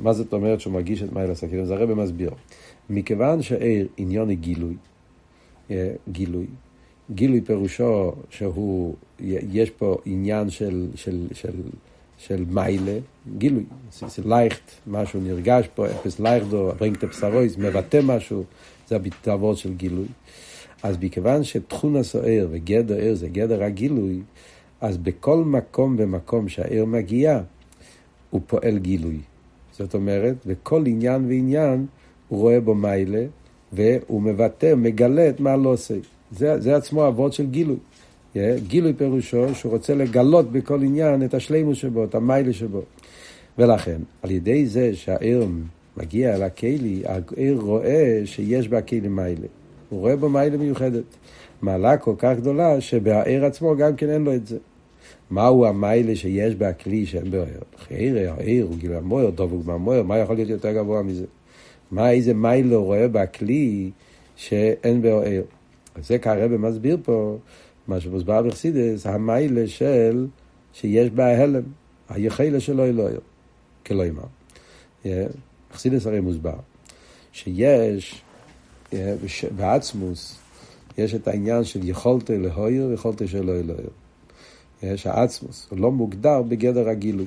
מה 0.00 0.12
זאת 0.12 0.32
אומרת 0.32 0.60
שהוא 0.60 0.72
מרגיש 0.72 1.02
את 1.02 1.12
מיילס 1.12 1.44
הכלים? 1.44 1.64
זה 1.64 1.74
הרב 1.74 1.94
מסביר. 1.94 2.30
מכיוון 2.90 3.42
שעיר 3.42 3.88
עניון 3.96 4.28
היא 4.28 4.38
גילוי, 4.38 4.74
גילוי, 6.12 6.46
גילוי 7.14 7.40
פירושו 7.40 8.12
שהוא, 8.30 8.94
יש 9.20 9.70
פה 9.70 9.98
עניין 10.04 10.50
של, 10.50 10.86
של, 10.94 11.26
של, 11.32 11.52
של 12.18 12.44
מיילה, 12.48 12.98
גילוי, 13.38 13.64
זה 13.92 14.22
לייכט, 14.24 14.70
משהו 14.86 15.20
נרגש 15.20 15.68
פה, 15.74 15.86
אפס 15.86 16.20
לייכטו, 16.20 16.72
ברינקט 16.78 17.04
אפסרויס, 17.04 17.56
מבטא 17.58 18.00
משהו, 18.04 18.44
זה 18.88 18.96
הביטאבות 18.96 19.58
של 19.58 19.74
גילוי. 19.74 20.06
אז 20.82 20.96
מכיוון 21.00 21.44
שתכון 21.44 21.96
הסוער 21.96 22.48
וגדר 22.50 22.96
ער 22.98 23.14
זה 23.14 23.28
גדר 23.28 23.62
הגילוי, 23.62 24.20
אז 24.80 24.96
בכל 24.96 25.36
מקום 25.36 25.96
ומקום 25.98 26.48
שהער 26.48 26.84
מגיע, 26.84 27.40
הוא 28.30 28.40
פועל 28.46 28.78
גילוי. 28.78 29.18
זאת 29.72 29.94
אומרת, 29.94 30.46
בכל 30.46 30.86
עניין 30.86 31.24
ועניין 31.24 31.86
הוא 32.28 32.40
רואה 32.40 32.60
בו 32.60 32.74
מיילה, 32.74 33.24
והוא 33.72 34.22
מבטא, 34.22 34.74
מגלה 34.76 35.28
את 35.28 35.40
מה 35.40 35.56
לא 35.56 35.68
עושה. 35.68 35.94
זה, 36.30 36.60
זה 36.60 36.76
עצמו 36.76 37.08
אבות 37.08 37.32
של 37.32 37.46
גילוי. 37.46 37.76
גילוי 38.66 38.92
פירושו 38.92 39.54
שהוא 39.54 39.72
רוצה 39.72 39.94
לגלות 39.94 40.52
בכל 40.52 40.82
עניין 40.82 41.24
את 41.24 41.34
השלימוס 41.34 41.78
שבו, 41.78 42.04
את 42.04 42.14
המיילה 42.14 42.52
שבו. 42.52 42.82
ולכן, 43.58 44.00
על 44.22 44.30
ידי 44.30 44.66
זה 44.66 44.94
שהער 44.94 45.46
מגיע 45.96 46.34
אל 46.34 46.42
הכלי, 46.42 47.02
הער 47.04 47.56
רואה 47.56 48.22
שיש 48.24 48.68
בכלי 48.68 49.08
מיילה. 49.08 49.46
הוא 49.88 50.00
רואה 50.00 50.16
בו 50.16 50.28
מיילה 50.28 50.56
מיוחדת. 50.56 51.04
מעלה 51.62 51.96
כל 51.96 52.14
כך 52.18 52.36
גדולה 52.36 52.80
שבער 52.80 53.44
עצמו 53.44 53.76
גם 53.76 53.96
כן 53.96 54.10
אין 54.10 54.24
לו 54.24 54.34
את 54.34 54.46
זה. 54.46 54.58
מהו 55.30 55.66
המיילה 55.66 56.16
שיש 56.16 56.54
בכלי 56.54 57.06
שאין 57.06 57.30
בער? 57.30 57.44
חייר, 57.78 58.32
העיר, 58.32 58.66
הוא 58.66 58.76
גילה 58.76 59.00
מויר, 59.00 59.30
דבוק 59.30 59.64
במויר, 59.64 60.02
מה 60.02 60.18
יכול 60.18 60.36
להיות 60.36 60.48
יותר 60.48 60.72
גבוה 60.72 61.02
מזה? 61.02 61.24
מה, 61.90 62.10
איזה 62.10 62.34
מיילה 62.34 62.76
הוא 62.76 62.84
רואה 62.84 63.08
בכלי 63.08 63.90
שאין 64.36 65.02
בער? 65.02 65.42
אז 65.94 66.08
זה 66.08 66.18
כהרבא 66.18 66.56
מסביר 66.56 66.98
פה, 67.04 67.36
מה 67.88 68.00
שמוסבר 68.00 68.42
בחסידס, 68.42 69.06
המיילה 69.06 69.66
של, 69.66 70.26
שיש 70.72 71.10
בה 71.10 71.42
הלם, 71.42 71.62
היחילה 72.08 72.60
שלו 72.60 72.84
אלוהיר, 72.84 73.20
כלומר. 73.86 74.22
בחסידס 75.72 76.06
הרי 76.06 76.20
מוסבר, 76.20 76.56
שיש 77.32 78.22
בעצמוס, 79.56 80.38
יש 80.98 81.14
את 81.14 81.28
העניין 81.28 81.64
של 81.64 81.88
יכולת 81.88 82.30
אלוהיר 82.30 82.86
ויכולת 82.86 83.28
שלא 83.28 83.52
אלוהיר. 83.52 83.90
יש 84.82 85.06
העצמוס, 85.06 85.66
הוא 85.70 85.78
לא 85.78 85.92
מוגדר 85.92 86.42
בגדר 86.42 86.88
הגילוי. 86.88 87.26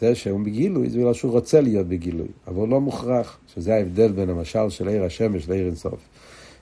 זה 0.00 0.14
שהוא 0.14 0.40
בגילוי 0.40 0.90
זה 0.90 0.98
בגלל 0.98 1.14
שהוא 1.14 1.32
רוצה 1.32 1.60
להיות 1.60 1.86
בגילוי, 1.86 2.28
אבל 2.46 2.56
הוא 2.56 2.68
לא 2.68 2.80
מוכרח, 2.80 3.38
שזה 3.54 3.74
ההבדל 3.74 4.12
בין 4.12 4.30
המשל 4.30 4.70
של 4.70 4.88
עיר 4.88 5.04
השמש 5.04 5.48
לעיר 5.48 5.66
אינסוף. 5.66 6.00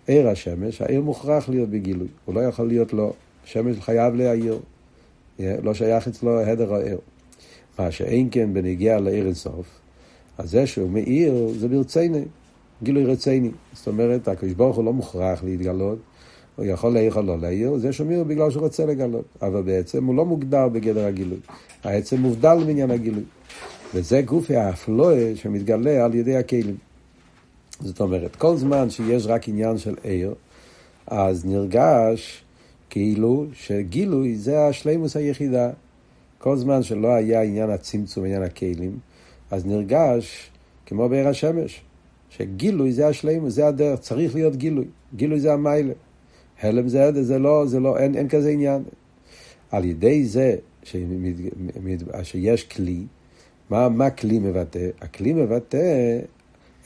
עיר 0.06 0.28
השמש, 0.28 0.82
העיר 0.82 1.00
מוכרח 1.00 1.48
להיות 1.48 1.68
בגילוי, 1.68 2.08
הוא 2.24 2.34
לא 2.34 2.40
יכול 2.40 2.68
להיות 2.68 2.92
לא, 2.92 3.12
השמש 3.44 3.80
חייב 3.80 4.14
להעיר, 4.14 4.58
לא 5.38 5.74
שייך 5.74 6.08
אצלו 6.08 6.40
הדר 6.40 6.74
העיר. 6.74 6.98
מה 7.78 7.90
שאין 7.90 8.28
כן 8.30 8.54
בנגיע 8.54 9.00
לעיר 9.00 9.26
אינסוף, 9.26 9.66
אז 10.38 10.50
זה 10.50 10.66
שהוא 10.66 10.90
מאיר 10.90 11.52
זה 11.58 11.68
ברציני, 11.68 12.24
גילוי 12.82 13.04
רציני. 13.04 13.50
זאת 13.72 13.86
אומרת, 13.88 14.28
הקדוש 14.28 14.52
ברוך 14.52 14.76
הוא 14.76 14.84
לא 14.84 14.92
מוכרח 14.92 15.44
להתגלות, 15.44 15.98
הוא 16.56 16.64
יכול 16.64 16.92
להעיר 16.92 17.14
או 17.14 17.22
לא 17.22 17.38
להעיר, 17.38 17.78
זה 17.78 17.92
שומר 17.92 18.24
בגלל 18.24 18.50
שהוא 18.50 18.62
רוצה 18.62 18.86
לגלות. 18.86 19.24
אבל 19.42 19.62
בעצם 19.62 20.04
הוא 20.04 20.14
לא 20.14 20.24
מוגדר 20.24 20.68
בגדר 20.68 21.06
הגילוי. 21.06 21.38
העצם 21.84 22.20
מובדל 22.20 22.54
מעניין 22.54 22.90
הגילוי. 22.90 23.24
וזה 23.94 24.22
גופי 24.22 24.56
האפלואה 24.56 25.32
שמתגלה 25.34 26.04
על 26.04 26.14
ידי 26.14 26.36
הכלים. 26.36 26.76
זאת 27.80 28.00
אומרת, 28.00 28.36
כל 28.36 28.56
זמן 28.56 28.90
שיש 28.90 29.26
רק 29.26 29.48
עניין 29.48 29.78
של 29.78 29.94
עיר, 30.02 30.34
אז 31.06 31.44
נרגש 31.44 32.42
כאילו 32.90 33.46
שגילוי 33.54 34.36
זה 34.36 34.66
השלימוס 34.66 35.16
היחידה. 35.16 35.70
כל 36.38 36.56
זמן 36.56 36.82
שלא 36.82 37.08
היה 37.08 37.42
עניין 37.42 37.70
הצמצום, 37.70 38.24
עניין 38.24 38.42
הכלים, 38.42 38.98
אז 39.50 39.66
נרגש 39.66 40.50
כמו 40.86 41.08
בעיר 41.08 41.28
השמש, 41.28 41.80
שגילוי 42.30 42.92
זה 42.92 43.08
השלימוס, 43.08 43.54
זה 43.54 43.66
הדרך, 43.66 44.00
צריך 44.00 44.34
להיות 44.34 44.56
גילוי. 44.56 44.84
גילוי 45.16 45.40
זה 45.40 45.52
המיילה. 45.52 45.92
הלם 46.62 46.88
זה, 46.88 47.24
זה 47.24 47.38
לא, 47.38 47.66
זה 47.66 47.80
לא, 47.80 47.98
אין, 47.98 48.14
אין 48.14 48.28
כזה 48.28 48.50
עניין. 48.50 48.82
על 49.70 49.84
ידי 49.84 50.24
זה 50.24 50.56
שמת, 50.82 51.34
שיש 52.22 52.64
כלי, 52.64 53.02
מה, 53.70 53.88
מה 53.88 54.10
כלי 54.10 54.38
מבטא? 54.38 54.88
הכלי 55.00 55.32
מבטא 55.32 56.18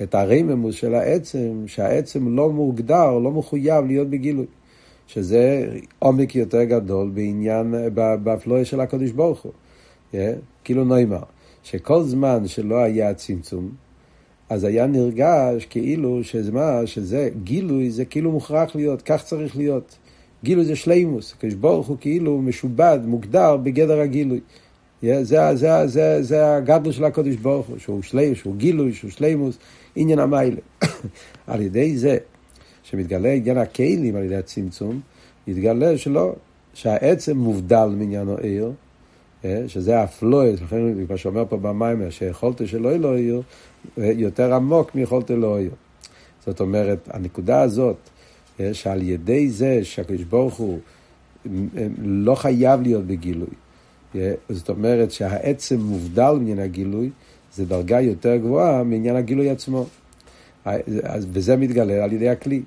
את 0.02 0.14
הרממוס 0.14 0.74
של 0.74 0.94
העצם, 0.94 1.64
שהעצם 1.66 2.36
לא 2.36 2.50
מוגדר, 2.50 3.18
לא 3.18 3.30
מחויב 3.30 3.84
להיות 3.86 4.10
בגילוי. 4.10 4.46
שזה 5.06 5.68
עומק 5.98 6.36
יותר 6.36 6.64
גדול 6.64 7.10
בעניין, 7.14 7.74
באפלואה 7.94 8.64
של 8.64 8.80
הקדוש 8.80 9.10
ברוך 9.10 9.42
הוא. 9.42 9.52
Yeah, 10.12 10.16
כאילו 10.64 10.84
נאמר, 10.84 11.22
שכל 11.62 12.02
זמן 12.02 12.48
שלא 12.48 12.76
היה 12.76 13.14
צמצום, 13.14 13.70
אז 14.48 14.64
היה 14.64 14.86
נרגש 14.86 15.66
כאילו 15.70 16.24
שזה 16.24 16.52
מה, 16.52 16.80
שזה 16.86 17.28
גילוי, 17.44 17.90
זה 17.90 18.04
כאילו 18.04 18.32
מוכרח 18.32 18.76
להיות, 18.76 19.02
כך 19.02 19.22
צריך 19.24 19.56
להיות. 19.56 19.96
גילוי 20.44 20.64
זה 20.64 20.76
שלימוס, 20.76 21.32
הקדוש 21.32 21.54
ברוך 21.54 21.86
הוא 21.86 21.96
כאילו 22.00 22.42
משובד, 22.42 22.98
מוגדר 23.04 23.56
בגדר 23.56 24.00
הגילוי. 24.00 24.40
Yeah, 25.02 25.06
זה, 25.22 25.54
זה, 25.54 25.86
זה, 25.86 26.22
זה 26.22 26.54
הגדול 26.54 26.92
של 26.92 27.04
הקדוש 27.04 27.36
ברוך 27.36 27.66
הוא, 27.66 27.78
שהוא 27.78 28.02
שלימוס, 28.02 28.38
שהוא 28.38 28.56
גילוי, 28.56 28.92
שהוא 28.92 29.10
שלימוס, 29.10 29.58
עניין 29.96 30.18
המיילה. 30.18 30.60
על 31.46 31.62
ידי 31.62 31.96
זה 31.96 32.18
שמתגלה 32.82 33.32
עניין 33.32 33.58
הכלים 33.58 34.16
על 34.16 34.22
ידי 34.22 34.36
הצמצום, 34.36 35.00
יתגלה 35.46 35.98
שלא, 35.98 36.34
שהעצם 36.74 37.36
מובדל 37.36 37.86
מעניין 37.96 38.28
העיר, 38.28 38.72
שזה 39.66 40.02
הפלואס, 40.02 40.60
לכן 40.62 40.76
מה 41.08 41.16
שאומר 41.16 41.44
פה 41.48 41.56
במיימר, 41.56 42.10
שיכולת 42.10 42.68
שלא 42.68 42.88
יהיה 42.88 42.98
לו 42.98 43.14
עיר, 43.14 43.42
יותר 43.96 44.54
עמוק 44.54 44.94
מיכולת 44.94 45.30
לא 45.30 45.58
עיר. 45.58 45.70
זאת 46.46 46.60
אומרת, 46.60 47.08
הנקודה 47.12 47.62
הזאת, 47.62 47.96
שעל 48.72 49.02
ידי 49.02 49.50
זה 49.50 49.80
שהקדוש 49.82 50.22
ברוך 50.22 50.54
הוא 50.54 50.78
לא 51.98 52.34
חייב 52.34 52.82
להיות 52.82 53.04
בגילוי. 53.06 53.54
זאת 54.48 54.68
אומרת 54.68 55.10
שהעצם 55.10 55.80
מובדל 55.80 56.32
מעניין 56.32 56.58
הגילוי, 56.58 57.10
זה 57.54 57.64
דרגה 57.64 58.00
יותר 58.00 58.36
גבוהה 58.36 58.84
מעניין 58.84 59.16
הגילוי 59.16 59.50
עצמו. 59.50 59.86
וזה 61.32 61.56
מתגלה 61.56 62.04
על 62.04 62.12
ידי 62.12 62.28
הכלי. 62.28 62.62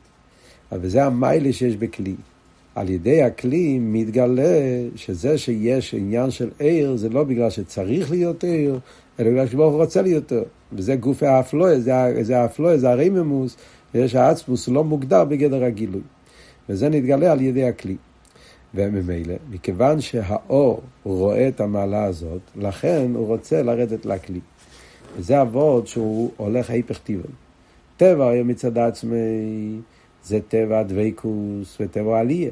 וזה 0.71 1.05
המיילה 1.05 1.53
שיש 1.53 1.75
בכלי. 1.75 2.15
על 2.77 2.89
ידי 2.89 3.23
הכלי 3.23 3.79
מתגלה 3.79 4.59
שזה 4.95 5.37
שיש 5.37 5.93
עניין 5.93 6.31
של 6.31 6.49
עיר, 6.59 6.95
זה 6.95 7.09
לא 7.09 7.23
בגלל 7.23 7.49
שצריך 7.49 8.11
להיות 8.11 8.43
עיר, 8.43 8.79
אלא 9.19 9.29
בגלל 9.29 9.47
שברוך 9.47 9.73
הוא 9.73 9.81
רוצה 9.81 10.01
להיות 10.01 10.31
עיר. 10.31 10.43
וזה 10.73 10.95
גוף 10.95 11.23
האפלואה, 11.23 11.79
זה 12.21 12.41
האפלואה, 12.41 12.77
זה 12.77 12.89
הרייממוס, 12.89 13.57
ויש 13.93 14.15
האצמוס 14.15 14.67
לא 14.67 14.83
מוגדר 14.83 15.25
בגדר 15.25 15.63
הגילוי. 15.63 16.01
וזה 16.69 16.89
נתגלה 16.89 17.31
על 17.31 17.41
ידי 17.41 17.63
הכלי. 17.63 17.95
וממילא, 18.75 19.35
מכיוון 19.49 20.01
שהאור 20.01 20.81
רואה 21.03 21.47
את 21.47 21.61
המעלה 21.61 22.03
הזאת, 22.03 22.41
לכן 22.55 23.11
הוא 23.15 23.27
רוצה 23.27 23.63
לרדת 23.63 24.05
לכלי. 24.05 24.39
וזה 25.17 25.41
אבות 25.41 25.87
שהוא 25.87 26.31
הולך 26.37 26.69
ההיפך 26.69 26.97
טבעי. 26.97 27.31
טבע 27.97 28.29
היום 28.29 28.47
מצד 28.47 28.77
עצמי 28.77 29.17
זה 30.23 30.39
טבע 30.47 30.83
דבקוס 30.83 31.77
וטבע 31.79 32.19
עלייה. 32.19 32.51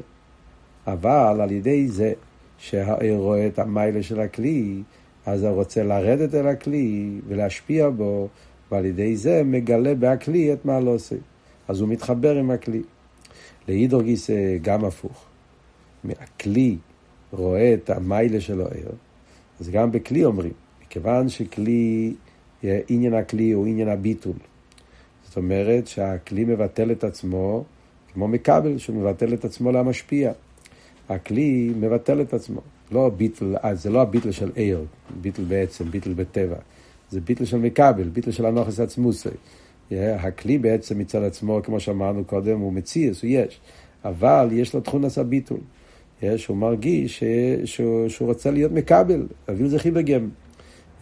אבל 0.86 1.40
על 1.40 1.50
ידי 1.50 1.88
זה 1.88 2.12
שהאור 2.58 3.16
רואה 3.16 3.46
את 3.46 3.58
המיילה 3.58 4.02
של 4.02 4.20
הכלי, 4.20 4.82
אז 5.26 5.42
הוא 5.42 5.50
רוצה 5.50 5.82
לרדת 5.82 6.34
אל 6.34 6.46
הכלי 6.46 7.20
ולהשפיע 7.28 7.90
בו, 7.90 8.28
ועל 8.70 8.84
ידי 8.84 9.16
זה 9.16 9.42
מגלה 9.44 9.94
בהכלי 9.94 10.52
את 10.52 10.64
מה 10.64 10.80
לא 10.80 10.90
עושה. 10.90 11.16
אז 11.68 11.80
הוא 11.80 11.88
מתחבר 11.88 12.36
עם 12.36 12.50
הכלי. 12.50 12.82
להידור 13.68 14.02
גיסא 14.02 14.56
גם 14.62 14.84
הפוך. 14.84 15.24
הכלי 16.20 16.76
רואה 17.32 17.74
את 17.74 17.90
המיילה 17.90 18.40
של 18.40 18.60
הער, 18.60 18.90
אז 19.60 19.70
גם 19.70 19.92
בכלי 19.92 20.24
אומרים, 20.24 20.52
מכיוון 20.82 21.28
שכלי, 21.28 22.14
עניין 22.62 23.14
הכלי 23.14 23.52
הוא 23.52 23.66
עניין 23.66 23.88
הביטול. 23.88 24.36
זאת 25.24 25.36
אומרת 25.36 25.86
שהכלי 25.86 26.44
מבטל 26.44 26.90
את 26.92 27.04
עצמו 27.04 27.64
כמו 28.12 28.28
מכבל, 28.28 28.78
שהוא 28.78 28.96
מבטל 28.96 29.34
את 29.34 29.44
עצמו 29.44 29.72
למשפיע. 29.72 30.32
הכלי 31.08 31.72
מבטל 31.80 32.20
את 32.20 32.34
עצמו. 32.34 32.60
לא 32.92 33.08
ביטל, 33.08 33.56
אה, 33.64 33.74
זה 33.74 33.90
לא 33.90 34.02
הביטל 34.02 34.30
של 34.30 34.50
עיר, 34.54 34.84
ביטל 35.20 35.42
בעצם, 35.42 35.84
ביטל 35.84 36.12
בטבע. 36.12 36.56
זה 37.10 37.20
ביטל 37.20 37.44
של 37.44 37.58
מכבל, 37.58 38.08
ביטל 38.08 38.30
של 38.30 38.46
הנוכס 38.46 38.80
עצמוסי. 38.80 39.28
הכלי 39.90 40.58
בעצם 40.58 40.98
מצד 40.98 41.22
עצמו, 41.22 41.60
כמו 41.64 41.80
שאמרנו 41.80 42.24
קודם, 42.24 42.60
הוא 42.60 42.72
מציאס, 42.72 43.22
הוא 43.22 43.30
יש. 43.30 43.60
אבל 44.04 44.48
יש 44.52 44.74
לו 44.74 44.80
תכונס 44.80 45.18
הביטול. 45.18 45.58
יש, 46.22 46.46
הוא 46.46 46.56
מרגיש 46.56 47.24
שהוא, 47.64 48.08
שהוא 48.08 48.28
רוצה 48.28 48.50
להיות 48.50 48.72
מקבל, 48.72 49.26
אביל 49.50 49.68
זה 49.68 49.78
חיבגם. 49.78 50.28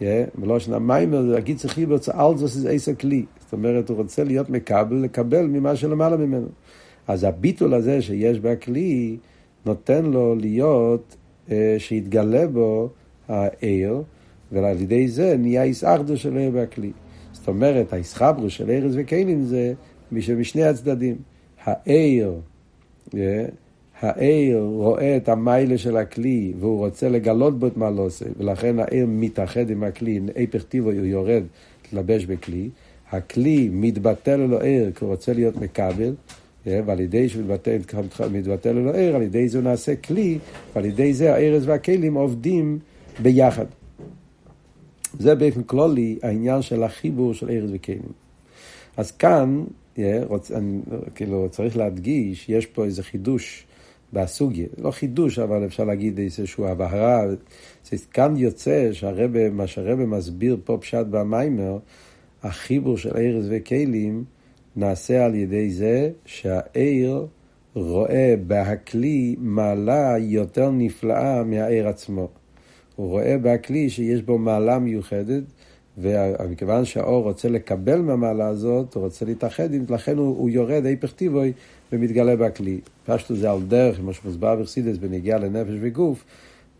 ולא 0.01 0.59
שנה 0.59 0.79
מיימר, 0.79 1.21
להגיד 1.21 1.57
זה 1.57 1.69
חיבר, 1.69 1.97
זאת 1.97 2.49
זה 2.49 2.69
עשר 2.69 2.95
כלי. 2.95 3.25
זאת 3.39 3.53
אומרת, 3.53 3.89
הוא 3.89 3.97
רוצה 3.97 4.23
להיות 4.23 4.49
מקבל, 4.49 4.95
לקבל 4.95 5.45
ממה 5.45 5.75
שלמעלה 5.75 6.17
ממנו. 6.17 6.47
אז 7.07 7.23
הביטול 7.23 7.73
הזה 7.73 8.01
שיש 8.01 8.39
בכלי, 8.39 9.17
נותן 9.65 10.05
לו 10.05 10.35
להיות, 10.35 11.15
אה, 11.51 11.75
שיתגלה 11.77 12.47
בו 12.47 12.89
העיר, 13.27 14.03
ועל 14.51 14.81
ידי 14.81 15.07
זה 15.07 15.37
נהיה 15.37 15.63
איסאחדו 15.63 16.17
של 16.17 16.37
עיר 16.37 16.51
בכלי. 16.53 16.91
זאת 17.31 17.47
אומרת, 17.47 17.93
האיסחברו 17.93 18.49
של 18.49 18.71
ארז 18.71 18.93
וכלים 18.97 19.43
זה 19.43 19.73
משני 20.11 20.63
הצדדים. 20.63 21.15
העיר, 21.63 22.33
אה, 23.17 23.45
העיר 24.01 24.59
רואה 24.59 25.17
את 25.17 25.29
המיילה 25.29 25.77
של 25.77 25.97
הכלי 25.97 26.53
והוא 26.59 26.77
רוצה 26.77 27.09
לגלות 27.09 27.59
בו 27.59 27.67
את 27.67 27.77
מה 27.77 27.89
לא 27.89 28.01
עושה, 28.01 28.25
ולכן 28.37 28.79
העיר 28.79 29.05
מתאחד 29.09 29.69
עם 29.69 29.83
הכלי, 29.83 30.19
היפך 30.35 30.63
טיבו 30.63 30.91
הוא 30.91 31.05
יורד 31.05 31.43
להתלבש 31.83 32.25
בכלי. 32.25 32.69
הכלי 33.11 33.69
מתבטל 33.71 34.35
לו 34.35 34.61
עיר 34.61 34.91
כי 34.91 35.05
הוא 35.05 35.11
רוצה 35.11 35.33
להיות 35.33 35.55
מקבל, 35.55 36.03
אה, 36.03 36.13
ועל 36.65 36.99
ידי 36.99 37.29
שמתבטל 37.29 38.71
לו 38.71 38.93
עיר, 38.93 39.15
על 39.15 39.21
ידי 39.21 39.49
זה 39.49 39.57
הוא 39.57 39.63
נעשה 39.63 39.95
כלי, 39.95 40.39
ועל 40.75 40.85
ידי 40.85 41.13
זה 41.13 41.33
הארז 41.33 41.67
והכלים 41.67 42.13
עובדים 42.13 42.79
ביחד. 43.19 43.65
זה 45.19 45.35
באופן 45.35 45.63
כללי 45.63 46.19
העניין 46.23 46.61
של 46.61 46.83
החיבור 46.83 47.33
של 47.33 47.49
ארז 47.49 47.69
וכלים. 47.73 48.01
אז 48.97 49.11
כאן, 49.11 49.63
yeah, 49.95 49.99
רוצ, 50.27 50.51
אני, 50.51 50.79
כאילו, 51.15 51.47
צריך 51.51 51.77
להדגיש, 51.77 52.49
יש 52.49 52.65
פה 52.65 52.85
איזה 52.85 53.03
חידוש 53.03 53.65
בסוגיה, 54.13 54.67
לא 54.77 54.91
חידוש, 54.91 55.39
אבל 55.39 55.65
אפשר 55.65 55.83
להגיד 55.83 56.19
איזושהי 56.19 56.65
הבהרה. 56.65 57.23
כאן 58.13 58.37
יוצא 58.37 58.89
שהרבא, 58.93 59.49
מה 59.49 59.67
שהרבא 59.67 60.05
מסביר 60.05 60.57
פה 60.63 60.77
פשט 60.81 61.05
במיימר, 61.09 61.77
החיבור 62.43 62.97
של 62.97 63.17
ארז 63.17 63.47
וכלים 63.49 64.23
נעשה 64.75 65.25
על 65.25 65.35
ידי 65.35 65.69
זה 65.71 66.09
שהעיר 66.25 67.27
רואה 67.75 68.35
בהכלי 68.47 69.35
מעלה 69.39 70.17
יותר 70.17 70.71
נפלאה 70.71 71.43
מהעיר 71.43 71.87
עצמו. 71.87 72.27
הוא 72.95 73.09
רואה 73.09 73.37
בהכלי 73.37 73.89
שיש 73.89 74.21
בו 74.21 74.37
מעלה 74.37 74.79
מיוחדת, 74.79 75.43
ומכיוון 75.97 76.85
שהאור 76.85 77.23
רוצה 77.23 77.49
לקבל 77.49 78.01
מהמעלה 78.01 78.47
הזאת, 78.47 78.93
הוא 78.93 79.03
רוצה 79.03 79.25
להתאחד, 79.25 79.69
לכן 79.89 80.17
הוא, 80.17 80.37
הוא 80.37 80.49
יורד 80.49 80.85
היפך 80.85 81.11
טיבוי 81.11 81.53
ומתגלה 81.91 82.35
בכלי. 82.35 82.79
פשטו 83.05 83.35
זה 83.35 83.51
על 83.51 83.61
דרך, 83.67 83.97
כמו 83.97 84.13
שמוסבר 84.13 84.55
בחסידס, 84.55 84.97
בנגיעה 84.97 85.39
לנפש 85.39 85.73
וגוף, 85.81 86.25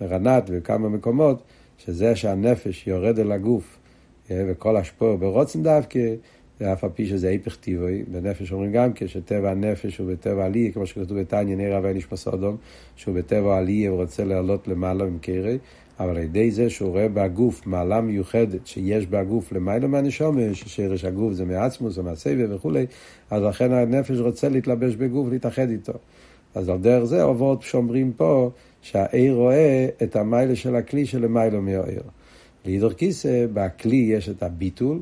ברנת 0.01 0.43
וכמה 0.47 0.89
מקומות, 0.89 1.43
שזה 1.77 2.15
שהנפש 2.15 2.87
יורד 2.87 3.19
אל 3.19 3.31
הגוף, 3.31 3.77
אה, 4.31 4.45
וכל 4.47 4.77
השפור 4.77 5.15
ברוצן 5.15 5.63
דווקא, 5.63 5.99
אף 6.63 6.83
על 6.83 6.89
פי 6.95 7.05
שזה 7.05 7.29
היפך 7.29 7.55
טיבוי, 7.55 8.03
בנפש 8.11 8.51
אומרים 8.51 8.71
גם 8.71 8.93
כן 8.93 9.07
שטבע 9.07 9.51
הנפש 9.51 9.97
הוא 9.97 10.11
בטבע 10.11 10.45
עלי, 10.45 10.71
כמו 10.73 10.85
שכתוב 10.85 11.19
בתניא, 11.19 11.55
נראה 11.55 11.79
ואין 11.83 11.97
בסודום, 12.11 12.57
שהוא 12.95 13.15
בטבע 13.15 13.57
עלי, 13.57 13.85
הוא 13.85 14.01
רוצה 14.01 14.23
לעלות 14.23 14.67
למעלה 14.67 15.05
ממקרי, 15.05 15.57
אבל 15.99 16.09
על 16.09 16.17
ידי 16.17 16.51
זה 16.51 16.69
שהוא 16.69 16.89
רואה 16.89 17.07
בגוף 17.07 17.67
מעלה 17.67 18.01
מיוחדת 18.01 18.67
שיש 18.67 19.05
בגוף 19.07 19.51
למעלה 19.51 19.87
מהנשומה, 19.87 20.41
ששרש 20.53 21.05
הגוף 21.05 21.33
זה 21.33 21.45
מעצמוס 21.45 21.97
ומהסבב 21.97 22.47
וכולי, 22.49 22.85
אז 23.31 23.43
לכן 23.43 23.71
הנפש 23.71 24.19
רוצה 24.19 24.49
להתלבש 24.49 24.95
בגוף, 24.95 25.27
להתאחד 25.29 25.69
איתו. 25.69 25.93
אז 26.55 26.69
על 26.69 26.77
דרך 26.77 27.03
זה 27.03 27.23
עוברות 27.23 27.61
שאומרים 27.61 28.11
פה 28.17 28.51
שהעיר 28.81 29.33
רואה 29.33 29.87
את 30.03 30.15
המיילה 30.15 30.55
של 30.55 30.75
הכלי 30.75 31.05
שלמיילו 31.05 31.61
מהעיר. 31.61 32.01
להידור 32.65 32.91
כיסא, 32.91 33.45
בכלי 33.53 33.95
יש 33.95 34.29
את 34.29 34.43
הביטול, 34.43 34.99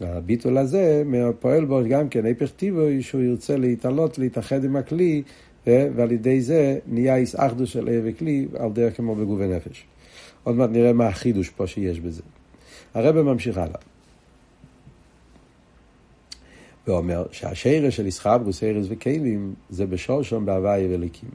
והביטול 0.00 0.58
הזה 0.58 1.02
פועל 1.40 1.64
בו 1.64 1.80
גם 1.88 2.08
כן 2.08 2.24
היפך 2.24 2.50
טיבוי, 2.50 3.02
שהוא 3.02 3.22
ירצה 3.22 3.56
להתעלות, 3.56 4.18
להתאחד 4.18 4.64
עם 4.64 4.76
הכלי, 4.76 5.22
ועל 5.66 6.12
ידי 6.12 6.40
זה 6.40 6.78
נהיה 6.86 7.16
איסאחדו 7.16 7.66
של 7.66 7.88
עיר 7.88 8.02
וכלי 8.04 8.48
על 8.58 8.72
דרך 8.72 8.96
כמו 8.96 9.14
בגוף 9.14 9.38
ונפש. 9.40 9.84
עוד 10.44 10.56
מעט 10.56 10.70
נראה 10.70 10.92
מה 10.92 11.06
החידוש 11.06 11.48
פה 11.48 11.66
שיש 11.66 12.00
בזה. 12.00 12.22
הרב 12.94 13.22
ממשיך 13.22 13.58
הלאה. 13.58 13.80
ואומר 16.86 17.26
שהשרש 17.32 17.96
של 17.96 18.06
ישחברוס, 18.06 18.62
ארז 18.62 18.86
וכלים, 18.90 19.54
זה 19.70 19.86
בשורשום 19.86 20.46
בהוויה 20.46 20.88
וליקים. 20.90 21.28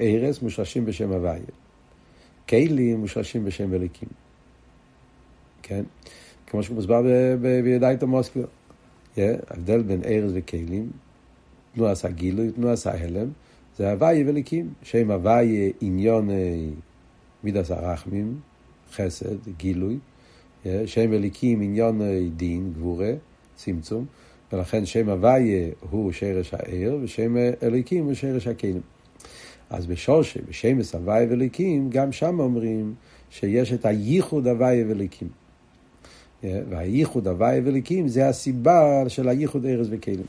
ארז 0.00 0.42
מושרשים 0.42 0.84
בשם 0.84 1.12
הוויה. 1.12 1.40
כלים 2.48 3.00
מושרשים 3.00 3.44
בשם 3.44 3.68
וליקים. 3.70 4.08
כן? 5.62 5.84
כמו 6.50 6.62
שמוסבר 6.62 7.02
בידייתו 7.64 8.06
מוסקלו. 8.06 8.42
ההבדל 9.16 9.82
בין 9.82 10.00
ארז 10.04 10.32
וכלים, 10.34 10.90
תנועס 11.74 12.04
הגילוי, 12.04 12.52
תנועס 12.52 12.86
ההלם, 12.86 13.28
זה 13.76 13.90
הוויה 13.90 14.24
וליקים. 14.26 14.68
שם 14.82 15.10
הוויה 15.10 15.70
עניון 15.80 16.28
מידס 17.44 17.70
הרחמים, 17.70 18.40
חסד, 18.92 19.48
גילוי, 19.56 19.98
שם 20.86 21.12
אליקים 21.12 21.60
עניון 21.60 22.00
דין, 22.36 22.72
גבורה, 22.72 23.12
צמצום, 23.56 24.06
ולכן 24.52 24.86
שם 24.86 25.08
הוויה 25.08 25.68
הוא 25.90 26.12
שרש 26.12 26.54
העיר, 26.54 26.98
ושם 27.02 27.36
אליקים 27.62 28.04
הוא 28.04 28.14
שרש 28.14 28.46
הכלים. 28.46 28.80
אז 29.70 29.86
בשורשי, 29.86 30.38
בשמש 30.48 30.94
הוויה 30.94 31.26
ואליקים, 31.30 31.90
גם 31.90 32.12
שם 32.12 32.40
אומרים 32.40 32.94
שיש 33.30 33.72
את 33.72 33.86
הייחוד 33.86 34.46
הוויה 34.46 34.84
ואליקים. 34.88 35.28
והייחוד 36.42 37.28
הוויה 37.28 37.60
ואליקים 37.64 38.08
זה 38.08 38.28
הסיבה 38.28 39.04
של 39.08 39.28
הייחוד 39.28 39.66
ארז 39.66 39.88
וכלים. 39.90 40.26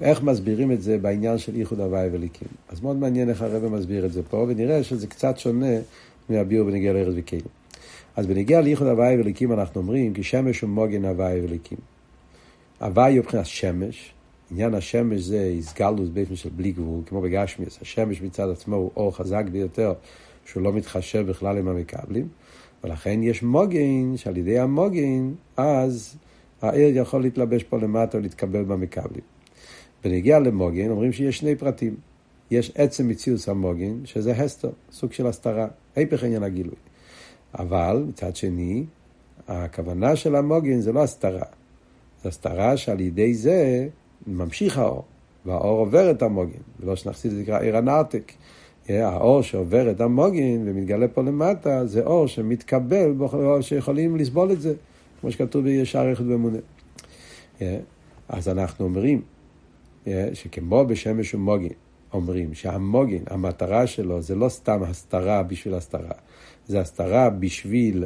איך 0.00 0.22
מסבירים 0.22 0.72
את 0.72 0.82
זה 0.82 0.98
בעניין 0.98 1.38
של 1.38 1.56
ייחוד 1.56 1.80
הוואי 1.80 2.08
וליקים. 2.12 2.48
אז 2.68 2.80
מאוד 2.80 2.96
מעניין 2.96 3.28
איך 3.28 3.42
הרב 3.42 3.68
מסביר 3.68 4.06
את 4.06 4.12
זה 4.12 4.22
פה, 4.22 4.46
ונראה 4.48 4.82
שזה 4.82 5.06
קצת 5.06 5.38
שונה 5.38 5.76
מהביאור 6.28 6.70
בנגיע 6.70 6.92
לארז 6.92 7.14
וכלים. 7.16 7.42
אז 8.16 8.26
בנגיע 8.26 8.60
לייחוד 8.60 8.86
הוואי 8.86 9.20
וליקים 9.20 9.52
אנחנו 9.52 9.80
אומרים 9.80 10.14
כי 10.14 10.22
שמש 10.22 10.60
הוא 10.60 10.70
מוגן 10.70 11.04
הוואי 11.04 11.40
וליקים. 11.40 11.78
הוואי 12.80 13.16
הוא 13.16 13.24
מבחינת 13.24 13.46
שמש, 13.46 14.12
עניין 14.50 14.74
השמש 14.74 15.20
זה 15.20 15.42
איסגלוס 15.42 16.08
באופן 16.08 16.36
של 16.36 16.50
בלי 16.56 16.72
גבול, 16.72 17.00
כמו 17.06 17.20
בגשמיאס, 17.20 17.78
השמש 17.82 18.22
מצד 18.22 18.48
עצמו 18.50 18.76
הוא 18.76 18.90
אור 18.96 19.16
חזק 19.16 19.44
ביותר, 19.52 19.92
שהוא 20.46 20.62
לא 20.62 20.72
מתחשב 20.72 21.26
בכלל 21.26 21.58
עם 21.58 21.68
המקבלים, 21.68 22.28
ולכן 22.86 23.22
יש 23.22 23.42
מוגן, 23.42 24.16
שעל 24.16 24.36
ידי 24.36 24.58
המוגן, 24.58 25.32
אז 25.56 26.16
העיר 26.62 26.96
יכול 26.96 27.22
להתלבש 27.22 27.62
פה 27.62 27.78
למטה 27.78 28.18
ולהתקבל 28.18 28.64
במקבלים. 28.64 29.24
בנגיע 30.04 30.38
למוגן 30.38 30.90
אומרים 30.90 31.12
שיש 31.12 31.38
שני 31.38 31.56
פרטים. 31.56 31.96
יש 32.50 32.72
עצם 32.74 33.08
מציאות 33.08 33.48
המוגן, 33.48 34.04
שזה 34.04 34.32
הסתר, 34.32 34.70
סוג 34.92 35.12
של 35.12 35.26
הסתרה, 35.26 35.66
היפך 35.96 36.24
עניין 36.24 36.42
הגילוי. 36.42 36.74
אבל 37.58 38.04
מצד 38.08 38.36
שני, 38.36 38.84
הכוונה 39.48 40.16
של 40.16 40.36
המוגן 40.36 40.80
זה 40.80 40.92
לא 40.92 41.02
הסתרה. 41.02 41.46
זה 42.22 42.28
הסתרה 42.28 42.76
שעל 42.76 43.00
ידי 43.00 43.34
זה 43.34 43.88
ממשיך 44.26 44.78
האור, 44.78 45.04
והאור 45.46 45.78
עובר 45.78 46.10
את 46.10 46.22
המוגן, 46.22 46.62
ולא 46.80 46.96
שנחסיד 46.96 47.30
זה 47.30 47.40
נקרא 47.40 47.60
עיר 47.60 47.76
הנרתק. 47.76 48.32
האור 48.88 49.42
שעובר 49.42 49.90
את 49.90 50.00
המוגן 50.00 50.62
ומתגלה 50.64 51.08
פה 51.08 51.22
למטה, 51.22 51.86
זה 51.86 52.02
אור 52.02 52.26
שמתקבל, 52.26 53.12
שיכולים 53.60 54.16
לסבול 54.16 54.52
את 54.52 54.60
זה, 54.60 54.74
כמו 55.20 55.30
שכתוב 55.30 55.64
בישר 55.64 56.08
יחד 56.08 56.26
ואמונה. 56.26 56.58
אז 58.28 58.48
אנחנו 58.48 58.84
אומרים 58.84 59.22
שכמו 60.32 60.84
בשמש 60.86 61.34
ומוגן, 61.34 61.68
אומרים 62.12 62.54
שהמוגן, 62.54 63.22
המטרה 63.26 63.86
שלו 63.86 64.22
זה 64.22 64.34
לא 64.34 64.48
סתם 64.48 64.82
הסתרה 64.82 65.42
בשביל 65.42 65.74
הסתרה, 65.74 66.12
זה 66.66 66.80
הסתרה 66.80 67.30
בשביל 67.30 68.04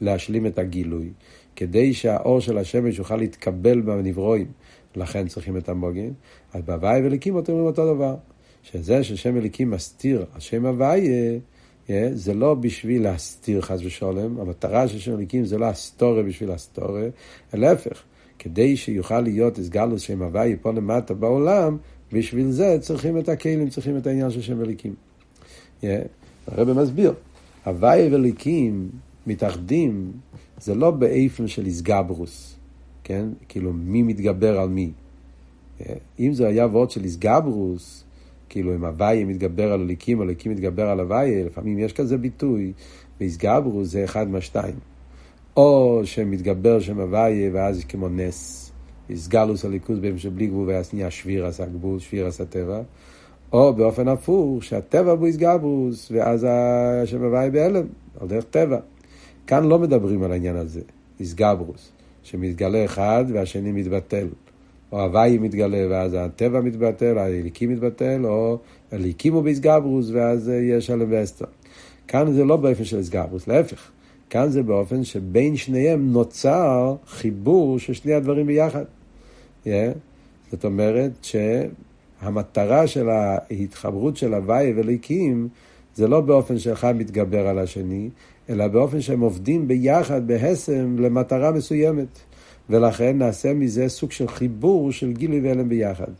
להשלים 0.00 0.46
את 0.46 0.58
הגילוי, 0.58 1.10
כדי 1.56 1.94
שהאור 1.94 2.40
של 2.40 2.58
השמש 2.58 2.98
יוכל 2.98 3.16
להתקבל 3.16 3.80
בנברואים, 3.80 4.46
לכן 4.96 5.28
צריכים 5.28 5.56
את 5.56 5.68
המוגן, 5.68 6.10
אז 6.52 6.62
בהוי׳ 6.62 7.06
ואלוקים 7.06 7.38
אתם 7.38 7.52
אומרים 7.52 7.68
אותו 7.68 7.94
דבר, 7.94 8.14
שזה 8.62 9.04
ששם 9.04 9.36
אלוקים 9.36 9.70
מסתיר 9.70 10.24
על 10.34 10.40
שם 10.40 10.66
הוויה, 10.66 11.38
זה 12.12 12.34
לא 12.34 12.54
בשביל 12.54 13.02
להסתיר 13.02 13.60
חס 13.60 13.80
ושלום, 13.84 14.40
המטרה 14.40 14.88
של 14.88 14.98
שם 14.98 15.14
אלוקים 15.14 15.44
זה 15.44 15.58
לא 15.58 15.66
הסתר 15.66 16.22
בשביל 16.22 16.50
הסתר, 16.50 17.08
להפך, 17.54 18.02
כדי 18.38 18.76
שיוכל 18.76 19.20
להיות 19.20 19.58
התגלות 19.58 20.02
שם 20.02 20.22
הוויה 20.22 20.56
פה 20.62 20.72
למטה 20.72 21.14
בעולם, 21.14 21.76
בשביל 22.12 22.50
זה 22.50 22.78
צריכים 22.80 23.18
את 23.18 23.28
הכלים, 23.28 23.68
צריכים 23.68 23.96
את 23.96 24.06
העניין 24.06 24.30
של 24.30 24.42
שם 24.42 24.60
אלוקים. 24.60 24.94
הרב 26.46 26.72
מסביר, 26.72 27.14
הוויה 27.64 28.14
ואלוקים 28.14 28.90
מתאחדים, 29.26 30.12
זה 30.60 30.74
לא 30.74 30.90
באופן 30.90 31.48
של 31.48 31.66
התגברות, 31.66 32.56
כן? 33.04 33.26
כאילו, 33.48 33.72
מי 33.72 34.02
מתגבר 34.02 34.60
על 34.60 34.68
מי. 34.68 34.90
אם 36.20 36.32
זה 36.32 36.48
היה 36.48 36.66
וורד 36.66 36.90
של 36.90 37.04
איסגברוס, 37.04 38.04
כאילו 38.50 38.74
אם 38.74 38.84
הוויה 38.84 39.24
מתגבר 39.24 39.72
על 39.72 39.80
הליקים, 39.80 40.20
הליקים 40.20 40.52
מתגבר 40.52 40.88
על 40.88 41.00
הוויה, 41.00 41.44
לפעמים 41.44 41.78
יש 41.78 41.92
כזה 41.92 42.18
ביטוי, 42.18 42.72
ואיסגברוס 43.20 43.88
זה 43.88 44.04
אחד 44.04 44.28
מהשתיים. 44.28 44.74
או 45.56 46.00
שמתגבר 46.04 46.80
שם 46.80 47.00
הוויה, 47.00 47.50
ואז 47.52 47.84
כמו 47.84 48.08
נס. 48.08 48.72
איסגלוס 49.10 49.64
הליכוז 49.64 49.98
באופן 49.98 50.18
שבלי 50.18 50.46
גבול, 50.46 50.68
ואז 50.68 50.94
נהיה 50.94 51.10
שבירס 51.10 51.60
הגבול, 51.60 51.98
שבירס 51.98 52.40
הטבע. 52.40 52.82
או 53.52 53.74
באופן 53.74 54.08
הפוך, 54.08 54.64
שהטבע 54.64 55.14
בו 55.14 55.26
איסגברוס, 55.26 56.10
ואז 56.10 56.46
השם 56.50 57.24
הוויה 57.24 57.50
בהלם, 57.50 57.86
על 58.20 58.28
דרך 58.28 58.44
טבע. 58.44 58.78
כאן 59.46 59.64
לא 59.64 59.78
מדברים 59.78 60.22
על 60.22 60.32
העניין 60.32 60.56
הזה, 60.56 60.80
איסגברוס, 61.20 61.92
שמתגלה 62.22 62.84
אחד 62.84 63.24
והשני 63.32 63.72
מתבטל. 63.72 64.26
או 64.92 65.00
הוואי 65.02 65.38
מתגלה 65.38 65.86
ואז 65.90 66.14
הטבע 66.18 66.60
מתבטל, 66.60 67.18
הליקים 67.18 67.72
מתבטל, 67.72 68.26
או 68.26 68.58
הליקים 68.92 69.34
הוא 69.34 69.42
באיסגברוס 69.42 70.10
ואז 70.12 70.48
יש 70.48 70.86
שלם 70.86 71.06
ואסתר. 71.10 71.44
כאן 72.08 72.32
זה 72.32 72.44
לא 72.44 72.56
באופן 72.56 72.84
של 72.84 72.98
איסגברוס, 72.98 73.48
להפך. 73.48 73.90
כאן 74.30 74.48
זה 74.48 74.62
באופן 74.62 75.04
שבין 75.04 75.56
שניהם 75.56 76.12
נוצר 76.12 76.96
חיבור 77.06 77.78
של 77.78 77.92
שני 77.92 78.14
הדברים 78.14 78.46
ביחד. 78.46 78.84
Yeah. 79.64 79.68
זאת 80.50 80.64
אומרת 80.64 81.10
שהמטרה 81.22 82.86
של 82.86 83.08
ההתחברות 83.08 84.16
של 84.16 84.34
הוואי 84.34 84.72
וליקים 84.76 85.48
זה 85.94 86.08
לא 86.08 86.20
באופן 86.20 86.58
שאחד 86.58 86.96
מתגבר 86.96 87.46
על 87.46 87.58
השני, 87.58 88.08
אלא 88.50 88.68
באופן 88.68 89.00
שהם 89.00 89.20
עובדים 89.20 89.68
ביחד, 89.68 90.26
בהסם, 90.26 90.98
למטרה 90.98 91.52
מסוימת. 91.52 92.18
ולכן 92.70 93.18
נעשה 93.18 93.54
מזה 93.54 93.88
סוג 93.88 94.12
של 94.12 94.28
חיבור 94.28 94.92
של 94.92 95.12
גילוי 95.12 95.40
והלם 95.40 95.68
ביחד. 95.68 96.12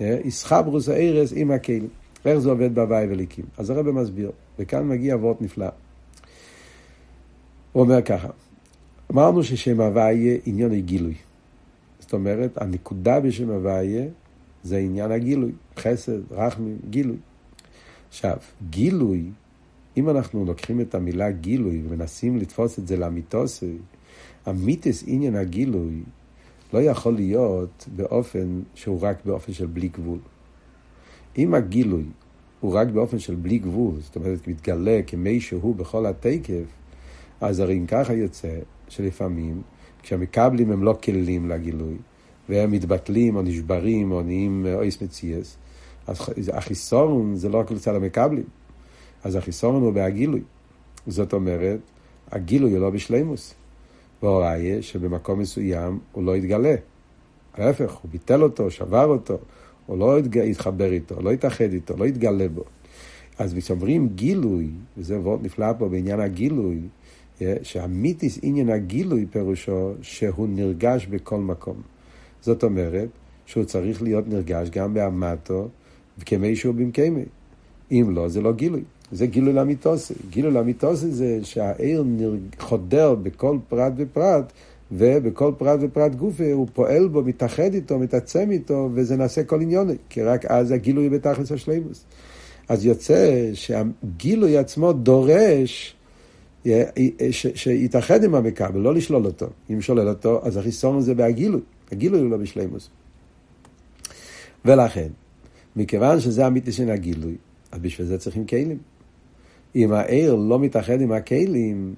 איסחברוס 0.00 0.88
הארס 0.88 1.32
עם 1.36 1.50
הכלים. 1.50 1.88
איך 2.24 2.38
זה 2.38 2.50
עובד 2.50 2.74
בהוואי 2.74 3.06
וליקים? 3.10 3.44
אז 3.58 3.70
הרב 3.70 3.90
מסביר, 3.90 4.30
וכאן 4.58 4.88
מגיע 4.88 5.16
וורט 5.16 5.40
נפלא. 5.40 5.66
הוא 7.72 7.82
אומר 7.82 8.02
ככה, 8.02 8.28
אמרנו 9.12 9.44
ששם 9.44 9.80
הוויה 9.80 10.36
עניין 10.46 10.72
הגילוי. 10.72 11.14
זאת 12.00 12.12
אומרת, 12.12 12.62
הנקודה 12.62 13.20
בשם 13.20 13.50
הוויה 13.50 14.04
זה 14.62 14.78
עניין 14.78 15.10
הגילוי, 15.10 15.52
חסד, 15.76 16.32
רחמים, 16.32 16.78
גילוי. 16.90 17.16
עכשיו, 18.08 18.36
גילוי, 18.70 19.24
אם 19.96 20.08
אנחנו 20.10 20.44
לוקחים 20.44 20.80
את 20.80 20.94
המילה 20.94 21.30
גילוי 21.30 21.82
ומנסים 21.84 22.36
לתפוס 22.36 22.78
את 22.78 22.86
זה 22.86 22.96
לאמיתוסי, 22.96 23.76
המיתס 24.46 25.04
עניין 25.06 25.36
הגילוי 25.36 26.02
לא 26.72 26.82
יכול 26.82 27.14
להיות 27.14 27.88
באופן 27.96 28.60
שהוא 28.74 28.98
רק 29.00 29.24
באופן 29.24 29.52
של 29.52 29.66
בלי 29.66 29.88
גבול. 29.88 30.18
אם 31.38 31.54
הגילוי 31.54 32.04
הוא 32.60 32.74
רק 32.74 32.88
באופן 32.88 33.18
של 33.18 33.34
בלי 33.34 33.58
גבול, 33.58 33.94
זאת 34.00 34.16
אומרת, 34.16 34.48
מתגלה 34.48 35.00
כמי 35.06 35.40
שהוא 35.40 35.74
בכל 35.74 36.06
התקף, 36.06 36.64
אז 37.40 37.60
הרי 37.60 37.78
אם 37.78 37.86
ככה 37.86 38.14
יוצא 38.14 38.58
שלפעמים, 38.88 39.62
כשהמקבלים 40.02 40.72
הם 40.72 40.84
לא 40.84 40.98
כלים 41.02 41.48
לגילוי, 41.48 41.96
והם 42.48 42.70
מתבטלים 42.70 43.36
או 43.36 43.42
נשברים 43.42 44.12
או 44.12 44.22
נהיים 44.22 44.66
אויס 44.74 45.02
מציאס, 45.02 45.56
אז 46.06 46.50
החיסון 46.52 47.36
זה 47.36 47.48
לא 47.48 47.58
רק 47.58 47.70
לצד 47.70 47.94
המקבלים, 47.94 48.44
אז 49.24 49.36
החיסון 49.36 49.82
הוא 49.82 49.92
בהגילוי. 49.92 50.42
זאת 51.06 51.32
אומרת, 51.32 51.80
הגילוי 52.30 52.72
הוא 52.72 52.80
לא 52.80 52.90
בשלימוס. 52.90 53.54
והוראיה 54.22 54.82
שבמקום 54.82 55.38
מסוים 55.38 55.98
הוא 56.12 56.24
לא 56.24 56.36
יתגלה. 56.36 56.74
ההפך, 57.54 57.92
הוא 57.92 58.10
ביטל 58.10 58.42
אותו, 58.42 58.70
שבר 58.70 59.04
אותו, 59.04 59.38
הוא 59.86 59.98
לא 59.98 60.18
יתחבר 60.44 60.92
איתו, 60.92 61.22
לא 61.22 61.32
יתאחד 61.32 61.72
איתו, 61.72 61.96
לא 61.96 62.04
יתגלה 62.04 62.48
בו. 62.48 62.64
אז 63.38 63.54
כשאומרים 63.54 64.08
גילוי, 64.08 64.70
וזה 64.96 65.18
וורט 65.18 65.40
נפלא 65.42 65.72
פה 65.78 65.88
בעניין 65.88 66.20
הגילוי, 66.20 66.80
אה, 67.42 67.54
שהמיתיס 67.62 68.38
עניין 68.42 68.68
הגילוי 68.68 69.26
פירושו 69.30 69.92
שהוא 70.02 70.48
נרגש 70.48 71.06
בכל 71.06 71.38
מקום. 71.38 71.82
זאת 72.40 72.64
אומרת 72.64 73.08
שהוא 73.46 73.64
צריך 73.64 74.02
להיות 74.02 74.28
נרגש 74.28 74.70
גם 74.70 74.94
באמתו 74.94 75.68
כמי 76.26 76.56
שהוא 76.56 76.74
במקיימי. 76.74 77.24
אם 77.92 78.06
לא, 78.10 78.28
זה 78.28 78.40
לא 78.40 78.52
גילוי. 78.52 78.82
זה 79.12 79.26
גילוי 79.26 79.52
לאמיתוסי. 79.52 80.14
גילוי 80.30 80.52
לאמיתוסי 80.52 81.10
זה 81.10 81.38
שהעיר 81.42 82.04
חודר 82.58 83.14
בכל 83.14 83.58
פרט 83.68 83.92
ופרט, 83.96 84.52
ובכל 84.92 85.52
פרט 85.58 85.78
ופרט 85.82 86.14
גופי 86.14 86.50
הוא 86.50 86.66
פועל 86.72 87.08
בו, 87.08 87.22
מתאחד 87.22 87.74
איתו, 87.74 87.98
מתעצם 87.98 88.50
איתו, 88.50 88.90
וזה 88.94 89.16
נעשה 89.16 89.44
כל 89.44 89.60
עניוני, 89.60 89.94
כי 90.08 90.22
רק 90.22 90.44
אז 90.44 90.70
הגילוי 90.70 91.08
בתכלס 91.08 91.52
השלימוס. 91.52 92.04
אז 92.68 92.86
יוצא 92.86 93.50
שהגילוי 93.54 94.56
עצמו 94.56 94.92
דורש 94.92 95.96
שיתאחד 97.54 98.24
עם 98.24 98.34
המכבל, 98.34 98.80
לא 98.80 98.94
לשלול 98.94 99.26
אותו. 99.26 99.46
אם 99.70 99.80
שולל 99.80 100.08
אותו, 100.08 100.40
אז 100.42 100.56
החיסון 100.56 101.00
זה 101.00 101.14
בהגילוי. 101.14 101.60
הגילוי 101.92 102.20
הוא 102.20 102.30
לא 102.30 102.36
בשלימוס. 102.36 102.90
ולכן, 104.64 105.08
מכיוון 105.76 106.20
שזה 106.20 106.46
אמיתי 106.46 106.72
של 106.72 106.90
הגילוי, 106.90 107.34
אז 107.72 107.78
בשביל 107.78 108.06
זה 108.06 108.18
צריכים 108.18 108.46
כלים. 108.46 108.78
אם 109.76 109.92
העיר 109.92 110.34
לא 110.34 110.58
מתאחד 110.58 111.00
עם 111.00 111.12
הכלים, 111.12 111.94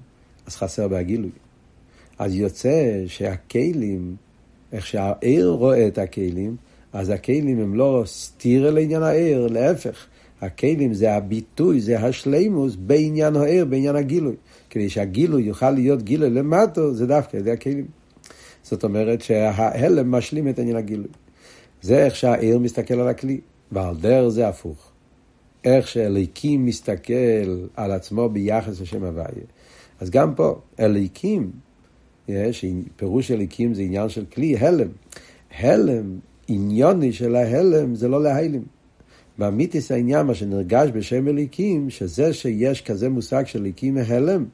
אז 0.47 0.55
חסר 0.55 0.87
בהגילוי. 0.87 1.31
אז 2.19 2.35
יוצא 2.35 3.03
שהכלים, 3.07 4.15
איך 4.71 4.87
שהעיר 4.87 5.49
רואה 5.49 5.87
את 5.87 5.97
הכלים, 5.97 6.55
אז 6.93 7.09
הכלים 7.09 7.59
הם 7.59 7.75
לא 7.75 8.03
סתירה 8.05 8.71
לעניין 8.71 9.03
העיר, 9.03 9.47
להפך. 9.47 10.05
הכלים 10.41 10.93
זה 10.93 11.13
הביטוי, 11.13 11.81
זה 11.81 11.99
השלימוס 11.99 12.75
בעניין 12.75 13.35
העיר, 13.35 13.65
בעניין 13.65 13.95
הגילוי. 13.95 14.35
כדי 14.69 14.89
שהגילוי 14.89 15.43
יוכל 15.43 15.71
להיות 15.71 16.03
גילוי 16.03 16.29
למטו, 16.29 16.93
זה 16.93 17.07
דווקא 17.07 17.37
ידי 17.37 17.51
הכלים. 17.51 17.85
זאת 18.63 18.83
אומרת 18.83 19.21
שההלם 19.21 20.11
משלים 20.11 20.47
את 20.47 20.59
עניין 20.59 20.77
הגילוי. 20.77 21.07
זה 21.81 22.05
איך 22.05 22.15
שהעיר 22.15 22.59
מסתכל 22.59 22.93
על 22.93 23.07
הכלי, 23.07 23.39
ועל 23.71 23.95
דרך 23.95 24.29
זה 24.29 24.47
הפוך. 24.47 24.91
איך 25.65 25.87
שאליקים 25.87 26.65
מסתכל 26.65 27.65
על 27.75 27.91
עצמו 27.91 28.29
ביחס 28.29 28.81
לשם 28.81 29.03
הוויה. 29.03 29.45
אז 29.99 30.09
גם 30.09 30.35
פה, 30.35 30.59
אליקים, 30.79 31.51
פירוש 32.95 33.31
אליקים 33.31 33.73
זה 33.73 33.81
עניין 33.81 34.09
של 34.09 34.25
כלי, 34.25 34.57
הלם. 34.57 34.87
הלם, 35.59 36.19
העניוני 36.49 37.13
של 37.13 37.35
ההלם 37.35 37.95
זה 37.95 38.07
לא 38.07 38.23
להיילים. 38.23 38.63
באמיתיס 39.37 39.91
העניין, 39.91 40.25
מה 40.25 40.33
שנרגש 40.33 40.89
בשם 40.93 41.27
אליקים, 41.27 41.89
שזה 41.89 42.33
שיש 42.33 42.81
כזה 42.81 43.09
מושג 43.09 43.43
של 43.45 43.59
אליקים 43.59 43.93
מהלם, 43.93 44.45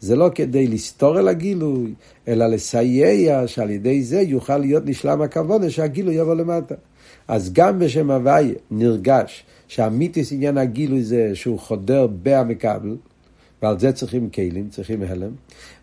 זה 0.00 0.16
לא 0.16 0.30
כדי 0.34 0.66
לסתור 0.66 1.18
אל 1.18 1.28
הגילוי, 1.28 1.94
אלא 2.28 2.46
לסייע 2.46 3.46
שעל 3.46 3.70
ידי 3.70 4.02
זה 4.02 4.20
יוכל 4.20 4.58
להיות 4.58 4.86
נשלם 4.86 5.22
הכוונה 5.22 5.70
שהגילוי 5.70 6.14
יבוא 6.14 6.34
למטה. 6.34 6.74
אז 7.30 7.52
גם 7.52 7.78
בשם 7.78 8.10
הוויה 8.10 8.54
נרגש 8.70 9.44
שהמיתיס 9.68 10.32
עניין 10.32 10.58
הגילוי 10.58 11.02
זה 11.02 11.30
שהוא 11.34 11.58
חודר 11.58 12.06
בהמקבל, 12.06 12.96
ועל 13.62 13.78
זה 13.78 13.92
צריכים 13.92 14.30
כלים, 14.30 14.68
צריכים 14.70 15.02
הלם. 15.02 15.30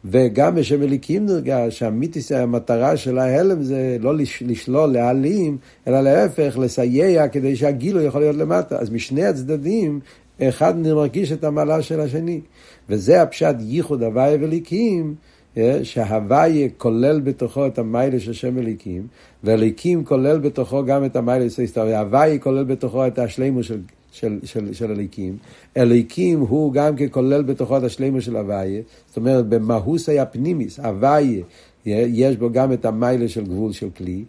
וגם 0.06 0.56
בשם 0.56 0.84
אליקים 0.84 1.26
נרגש 1.26 1.80
שהמיתיס, 1.80 2.32
המטרה 2.32 2.98
של 2.98 3.18
ההלם 3.18 3.64
זה 3.64 3.98
לא 4.00 4.14
לשלול, 4.42 4.90
להעלים, 4.90 5.58
אלא 5.88 6.02
להפך, 6.02 6.58
לסייע 6.58 7.28
כדי 7.28 7.56
שהגילוי 7.56 8.04
יכול 8.04 8.22
להיות 8.22 8.36
למטה. 8.36 8.78
אז 8.78 8.90
משני 8.90 9.26
הצדדים, 9.26 10.00
אחד 10.42 10.78
מרגיש 10.78 11.32
את 11.32 11.44
המעלה 11.44 11.82
של 11.82 12.00
השני. 12.00 12.42
וזה 12.90 13.22
הפשט 13.22 13.56
ייחוד 13.60 14.04
הוויה 14.04 14.38
ואליקים, 14.42 15.16
אה, 15.16 15.37
שההוויה 15.84 16.70
כולל 16.78 17.20
בתוכו 17.20 17.68
את 17.68 17.80
המיילה 17.80 18.20
של 18.20 18.34
שם 18.34 18.58
אליקים, 18.58 19.08
ואליקים 19.44 20.06
כולל 20.06 20.38
בתוכו 20.38 20.86
גם 20.86 21.06
את 21.06 21.16
המיילה 21.16 21.50
של 21.50 21.62
היסטוריה. 21.62 22.00
הוויה 22.00 22.40
כולל 22.40 22.64
בתוכו 22.64 23.08
את 23.08 23.20
השלימו 23.20 23.64
של, 23.64 23.80
של, 24.12 24.40
של, 24.44 24.74
של 24.74 24.92
אליקים. 24.92 25.38
אליקים 25.78 26.40
הוא 26.40 26.74
גם 26.74 26.96
כן 26.96 27.06
כולל 27.12 27.44
בתוכו 27.44 27.78
את 27.78 27.84
השלימו 27.84 28.22
של 28.22 28.36
הוויה. 28.36 28.82
זאת 29.08 29.18
אומרת, 29.18 29.46
במהוסי 29.46 30.20
הפנימיס, 30.20 30.80
הוויה, 30.80 31.44
יש 31.86 32.38
בו 32.38 32.52
גם 32.52 32.74
את 32.74 32.86
המיילה 32.86 33.28
של 33.28 33.46
גבול 33.46 33.72
של 33.72 33.90
כלי, 33.90 34.24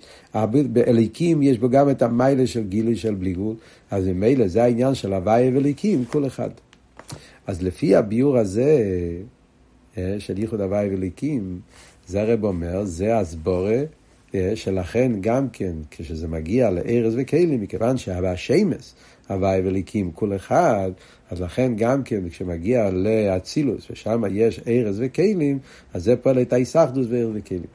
באליקים 0.72 1.42
יש 1.42 1.58
בו 1.58 1.68
גם 1.68 1.90
את 1.90 2.02
המיילה 2.02 2.46
של 2.46 2.62
גילוי 2.62 2.96
של 2.96 3.14
בלי 3.14 3.32
גבול, 3.32 3.54
אז 3.90 4.08
ממילא 4.08 4.48
זה 4.48 4.64
העניין 4.64 4.94
של 4.94 5.12
הוויה 5.12 5.50
ואליקים, 5.54 6.04
כל 6.04 6.26
אחד. 6.26 6.50
אז 7.46 7.62
לפי 7.62 7.96
הביור 7.96 8.38
הזה, 8.38 8.82
של 10.18 10.38
ייחוד 10.38 10.60
הוואי 10.60 10.88
וליקים, 10.94 11.60
זה 12.06 12.22
הרב 12.22 12.44
אומר, 12.44 12.84
זה 12.84 13.18
הסבורה, 13.18 13.82
אה, 14.34 14.52
שלכן 14.54 15.12
גם 15.20 15.48
כן, 15.48 15.72
כשזה 15.90 16.28
מגיע 16.28 16.70
לארז 16.70 17.14
וכלים, 17.16 17.60
מכיוון 17.60 17.96
שהשמש, 17.96 18.92
הוואי 19.28 19.60
וליקים, 19.64 20.10
כל 20.10 20.36
אחד, 20.36 20.90
אז 21.30 21.40
לכן 21.40 21.72
גם 21.76 22.02
כן, 22.02 22.28
כשמגיע 22.28 22.90
לאצילוס, 22.90 23.90
ושם 23.90 24.22
יש 24.30 24.60
ארז 24.66 25.02
וכלים, 25.04 25.58
אז 25.94 26.04
זה 26.04 26.16
פועל 26.16 26.42
את 26.42 26.52
האיסחדוס 26.52 27.06
וארז 27.10 27.32
וכלים. 27.34 27.66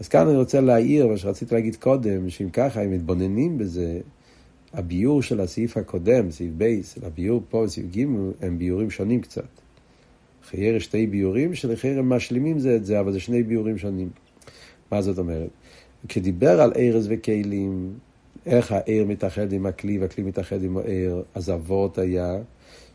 אז 0.00 0.08
כאן 0.08 0.28
אני 0.28 0.36
רוצה 0.36 0.60
להעיר, 0.60 1.06
מה 1.06 1.16
שרציתי 1.16 1.54
להגיד 1.54 1.76
קודם, 1.76 2.30
שאם 2.30 2.50
ככה, 2.50 2.84
אם 2.84 2.90
מתבוננים 2.90 3.58
בזה, 3.58 4.00
הביור 4.72 5.22
של 5.22 5.40
הסעיף 5.40 5.76
הקודם, 5.76 6.30
סעיף 6.30 6.50
בייס, 6.56 6.98
הביור 7.02 7.42
פה, 7.48 7.64
סעיף 7.68 7.86
ג', 7.96 8.04
הם 8.40 8.58
ביורים 8.58 8.90
שונים 8.90 9.20
קצת. 9.20 9.60
חייר 10.50 10.78
שתי 10.78 11.06
ביורים 11.06 11.54
שלחייר 11.54 11.98
הם 11.98 12.08
משלימים 12.08 12.58
זה 12.58 12.76
את 12.76 12.84
זה, 12.84 13.00
אבל 13.00 13.12
זה 13.12 13.20
שני 13.20 13.42
ביורים 13.42 13.78
שונים. 13.78 14.08
מה 14.92 15.02
זאת 15.02 15.18
אומרת? 15.18 15.48
כשדיבר 16.08 16.60
על 16.60 16.72
ארז 16.76 17.06
וכלים, 17.10 17.92
איך 18.46 18.72
הער 18.72 19.04
מתאחד 19.06 19.52
עם 19.52 19.66
הכלי 19.66 19.98
והכלי 19.98 20.24
מתאחד 20.24 20.62
עם 20.62 20.76
הער, 20.76 21.22
אז 21.34 21.50
אבות 21.50 21.98
היה 21.98 22.38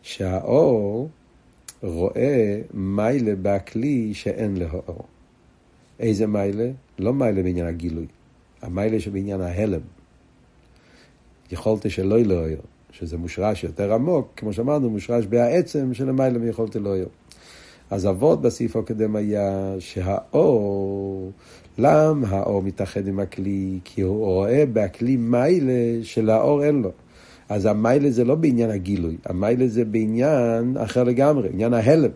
שהאור 0.02 1.08
רואה 1.82 2.60
מיילה 2.74 3.32
בכלי 3.42 4.14
שאין 4.14 4.56
לו 4.56 4.66
אור. 4.88 5.04
איזה 6.00 6.26
מיילה? 6.26 6.70
לא 6.98 7.14
מיילה 7.14 7.42
בעניין 7.42 7.66
הגילוי, 7.66 8.06
המיילה 8.62 9.00
שבעניין 9.00 9.40
ההלם. 9.40 9.80
יכולתי 11.50 11.90
שלא 11.90 12.18
יהיה 12.18 12.56
שזה 12.90 13.16
מושרש 13.16 13.64
יותר 13.64 13.92
עמוק, 13.92 14.32
כמו 14.36 14.52
שאמרנו, 14.52 14.90
מושרש 14.90 15.26
בהעצם 15.26 15.94
שלמעלה 15.94 16.38
מיכולתי 16.38 16.78
לא 16.78 16.96
יהיה. 16.96 17.06
אז 17.90 18.06
אבות 18.06 18.42
בסעיף 18.42 18.76
הקודם 18.76 19.16
היה 19.16 19.74
שהאור, 19.78 21.30
למה 21.78 22.28
האור 22.28 22.62
מתאחד 22.62 23.08
עם 23.08 23.20
הכלי? 23.20 23.78
כי 23.84 24.00
הוא 24.00 24.24
רואה 24.24 24.64
בכלי 24.72 25.16
מיילה 25.16 26.02
שלאור 26.02 26.64
אין 26.64 26.82
לו. 26.82 26.90
אז 27.48 27.66
המיילה 27.66 28.10
זה 28.10 28.24
לא 28.24 28.34
בעניין 28.34 28.70
הגילוי, 28.70 29.16
המיילה 29.24 29.68
זה 29.68 29.84
בעניין 29.84 30.76
אחר 30.76 31.04
לגמרי, 31.04 31.48
עניין 31.52 31.74
ההלם. 31.74 32.10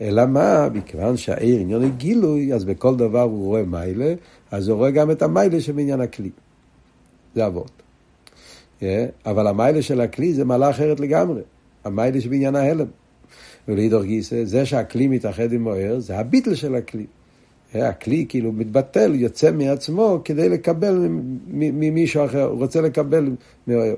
אלא 0.00 0.26
מה? 0.26 0.68
מכיוון 0.74 1.16
שהעיר 1.16 1.60
עניין 1.60 1.82
הגילוי, 1.82 2.54
אז 2.54 2.64
בכל 2.64 2.96
דבר 2.96 3.22
הוא 3.22 3.46
רואה 3.46 3.62
מיילה, 3.62 4.14
אז 4.50 4.68
הוא 4.68 4.76
רואה 4.76 4.90
גם 4.90 5.10
את 5.10 5.22
המיילה 5.22 5.60
שבעניין 5.60 6.00
הכלי. 6.00 6.30
זה 7.34 7.46
אבות. 7.46 7.70
Yeah, 8.80 8.84
אבל 9.26 9.46
המיילה 9.46 9.82
של 9.82 10.00
הכלי 10.00 10.34
זה 10.34 10.44
מעלה 10.44 10.70
אחרת 10.70 11.00
לגמרי. 11.00 11.40
המיילה 11.84 12.20
שבעניין 12.20 12.56
ההלם. 12.56 12.86
ולהידור 13.68 14.02
גיסא, 14.02 14.44
זה 14.44 14.66
שהכלי 14.66 15.08
מתאחד 15.08 15.52
עם 15.52 15.62
מוער, 15.62 16.00
זה 16.00 16.18
הביטל 16.18 16.54
של 16.54 16.74
הכלי. 16.74 17.06
הכלי 17.74 18.26
כאילו 18.28 18.52
מתבטל, 18.52 19.14
יוצא 19.14 19.52
מעצמו 19.52 20.20
כדי 20.24 20.48
לקבל 20.48 21.06
ממישהו 21.48 22.24
אחר, 22.24 22.44
הוא 22.44 22.58
רוצה 22.58 22.80
לקבל 22.80 23.30
מוער. 23.66 23.94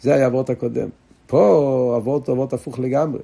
זה 0.00 0.14
היה 0.14 0.26
אבות 0.26 0.50
הקודם. 0.50 0.88
פה 1.26 1.94
אבות 1.96 2.30
אבות 2.30 2.52
הפוך 2.52 2.78
לגמרי. 2.78 3.20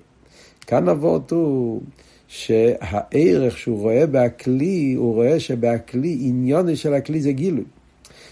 כאן 0.66 0.88
אבות 0.88 1.30
הוא 1.30 1.80
שהערך 2.28 3.58
שהוא 3.58 3.78
רואה 3.78 4.04
בכלי, 4.10 4.94
הוא 4.96 5.14
רואה 5.14 5.40
שבכלי, 5.40 6.18
עניוני 6.20 6.76
של 6.76 6.94
הכלי 6.94 7.20
זה 7.20 7.32
גילוי. 7.32 7.64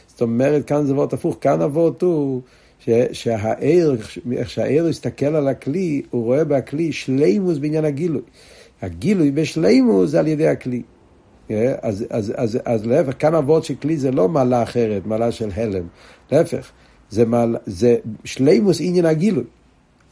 זאת 0.06 0.22
אומרת, 0.22 0.64
כאן 0.64 0.86
זה 0.86 0.92
אבות 0.92 1.12
הפוך, 1.12 1.36
כאן 1.40 1.62
אבות 1.62 2.02
הוא 2.02 2.42
שהער, 3.12 3.94
איך 4.32 4.50
שהער 4.50 4.86
הסתכל 4.86 5.26
על 5.26 5.48
הכלי, 5.48 6.02
הוא 6.10 6.24
רואה 6.24 6.44
בכלי 6.44 6.92
שלימוס 6.92 7.58
בעניין 7.58 7.84
הגילוי. 7.84 8.22
הגילוי 8.82 9.30
בשלימוס 9.30 10.10
זה 10.10 10.20
על 10.20 10.26
ידי 10.26 10.48
הכלי. 10.48 10.82
אה, 11.50 11.74
אז, 11.82 12.06
אז, 12.10 12.32
אז, 12.36 12.58
אז 12.64 12.86
להפך, 12.86 13.12
כאן 13.18 13.34
אבות 13.34 13.64
של 13.64 13.74
כלי 13.74 13.96
זה 13.96 14.10
לא 14.10 14.28
מעלה 14.28 14.62
אחרת, 14.62 15.06
מעלה 15.06 15.32
של 15.32 15.48
הלם. 15.54 15.86
להפך, 16.32 16.70
זה, 17.10 17.24
מעלה, 17.24 17.58
זה 17.66 17.96
שלימוס 18.24 18.80
עניין 18.80 19.06
הגילוי. 19.06 19.44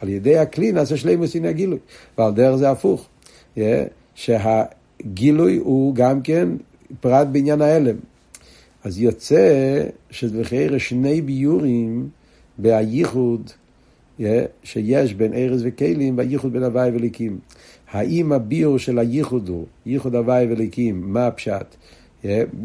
על 0.01 0.09
ידי 0.09 0.39
הכלי 0.39 0.73
נעשה 0.73 0.97
שלימוס 0.97 1.37
עניין 1.37 1.55
הגילוי. 1.55 1.79
ועל 2.19 2.33
דרך 2.33 2.57
זה 2.57 2.71
הפוך. 2.71 3.09
אה, 3.59 3.85
שהגילוי 4.15 5.57
הוא 5.57 5.95
גם 5.95 6.23
כן 6.23 6.49
פרט 7.01 7.27
בעניין 7.33 7.63
ההלם. 7.63 7.97
אז 8.85 9.01
יוצא 9.01 9.83
שזה 10.11 10.43
שני 10.79 11.21
ביורים 11.21 12.09
בהייחוד 12.59 13.51
שיש 14.65 15.15
בין 15.15 15.33
ארז 15.35 15.62
וכלים 15.65 16.19
והייחוד 16.19 16.53
בין 16.53 16.62
הוואי 16.62 16.91
וליקים. 16.91 17.38
האם 17.91 18.33
הביור 18.33 18.79
של 18.79 18.99
הייחוד 18.99 19.49
הוא, 19.49 19.67
ייחוד 19.87 20.15
הוואי 20.15 20.47
וליקים, 20.51 21.03
מה 21.12 21.27
הפשט? 21.27 21.77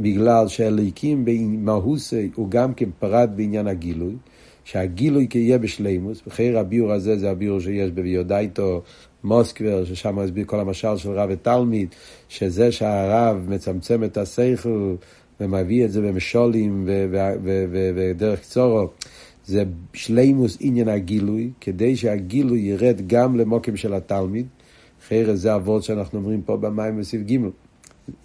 בגלל 0.01 0.47
שהליקים 0.47 1.25
במהוסי 1.25 2.29
הוא 2.35 2.49
גם 2.49 2.73
כן 2.73 2.89
פרט 2.99 3.29
בעניין 3.35 3.67
הגילוי, 3.67 4.15
שהגילוי 4.63 5.27
יהיה 5.35 5.57
בשלימוס, 5.57 6.21
וחייר 6.27 6.59
הביור 6.59 6.91
הזה 6.91 7.17
זה 7.17 7.31
הביור 7.31 7.59
שיש 7.59 7.91
בביודייטו 7.91 8.81
מוסקבר, 9.23 9.85
ששם 9.85 10.19
הסביר 10.19 10.45
כל 10.45 10.59
המשל 10.59 10.97
של 10.97 11.11
רב 11.11 11.29
ותלמיד, 11.31 11.87
שזה 12.29 12.71
שהרב 12.71 13.45
מצמצם 13.49 14.03
את 14.03 14.17
השכל 14.17 14.95
ומביא 15.41 15.85
את 15.85 15.91
זה 15.91 16.01
במשולים 16.01 16.89
ודרך 17.95 18.41
קצורו. 18.41 18.87
זה 19.47 19.63
שלימוס 19.93 20.57
עניין 20.59 20.87
הגילוי, 20.87 21.51
כדי 21.61 21.95
שהגילוי 21.95 22.59
ירד 22.59 23.01
גם 23.07 23.35
למוקים 23.35 23.77
של 23.77 23.93
התלמיד. 23.93 24.45
חרא 25.07 25.35
זה 25.35 25.55
אבות 25.55 25.83
שאנחנו 25.83 26.19
אומרים 26.19 26.41
פה 26.41 26.57
במים 26.57 26.97
בסעיף 26.97 27.21
ג'. 27.21 27.37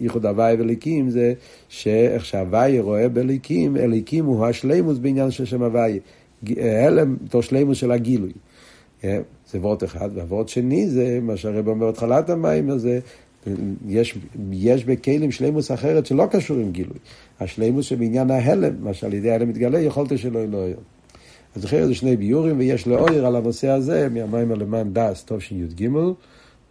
ייחוד 0.01 0.25
הוואי 0.25 0.55
וליקים 0.59 1.09
זה 1.09 1.33
שאיך 1.69 2.25
שהוואי 2.25 2.79
רואה 2.79 3.09
בליקים, 3.09 3.77
אליקים 3.77 4.25
הוא 4.25 4.45
השלימוס 4.45 4.97
בעניין 4.97 5.31
של 5.31 5.45
שם 5.45 5.63
הוואי. 5.63 5.99
הלם 6.57 7.15
תור 7.29 7.41
שלימוס 7.41 7.77
של 7.77 7.91
הגילוי. 7.91 8.31
אה, 9.03 9.19
זה 9.51 9.59
וורט 9.59 9.83
אחד, 9.83 10.09
והוורט 10.13 10.49
שני 10.49 10.89
זה 10.89 11.19
מה 11.21 11.37
שהרב 11.37 11.67
אומר 11.67 11.91
בתחילת 11.91 12.29
המים 12.29 12.69
הזה, 12.69 12.99
יש, 13.87 14.17
יש 14.51 14.85
בכלים 14.85 15.31
שלימוס 15.31 15.71
אחרת 15.71 16.05
שלא 16.05 16.27
קשור 16.31 16.57
עם 16.57 16.71
גילוי. 16.71 16.97
השלימוס 17.39 17.85
שבעניין 17.85 18.31
ההלם, 18.31 18.73
מה 18.79 18.93
שעל 18.93 19.13
ידי 19.13 19.31
ההלם 19.31 19.49
מתגלה, 19.49 19.79
יכולת 19.79 20.17
שלא 20.17 20.39
יהיה 20.39 20.47
לו 20.47 20.63
היום. 20.63 20.83
אז 21.55 21.61
זוכר 21.61 21.85
זה 21.85 21.95
שני 21.95 22.17
ביורים, 22.17 22.59
ויש 22.59 22.87
לאויר 22.87 23.25
על 23.25 23.35
הנושא 23.35 23.69
הזה 23.69 24.07
מהמים 24.09 24.51
הלמען 24.51 24.93
דס, 24.93 25.23
טוב 25.23 25.39
שי"ג, 25.39 25.89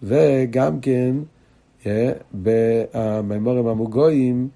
וגם 0.03 0.81
כן 0.81 1.16
אה, 1.87 2.12
במימורים 2.33 3.66
המוגויים, 3.66 4.49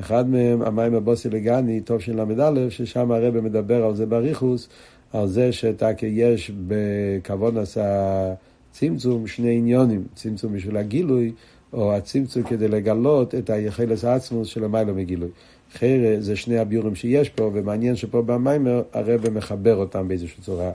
אחד 0.00 0.28
מהם, 0.28 0.62
המים 0.62 0.94
הבוסי 0.94 1.30
לגני, 1.30 1.80
טוב 1.80 2.00
של 2.00 2.20
ל"א, 2.20 2.70
ששם 2.70 3.12
הרב 3.12 3.40
מדבר 3.40 3.84
על 3.84 3.94
זה 3.94 4.06
בריחוס, 4.06 4.68
על 5.12 5.28
זה 5.28 5.52
שתקי 5.52 6.06
יש 6.06 6.52
בכבוד 6.68 7.58
עשה 7.58 8.34
צמצום 8.70 9.26
שני 9.26 9.56
עניונים, 9.56 10.04
צמצום 10.14 10.52
בשביל 10.52 10.76
הגילוי, 10.76 11.32
או 11.72 11.94
הצמצום 11.94 12.42
כדי 12.42 12.68
לגלות 12.68 13.34
את 13.34 13.50
היחלס 13.50 14.04
העצמוס 14.04 14.48
של 14.48 14.64
המיילו 14.64 14.94
מגילוי. 14.94 15.28
חרא 15.74 16.20
זה 16.20 16.36
שני 16.36 16.58
הביורים 16.58 16.94
שיש 16.94 17.28
פה, 17.28 17.50
ומעניין 17.54 17.96
שפה 17.96 18.22
במיימר 18.22 18.82
הרב 18.92 19.30
מחבר 19.30 19.76
אותם 19.76 20.08
באיזושהי 20.08 20.42
צורה. 20.42 20.70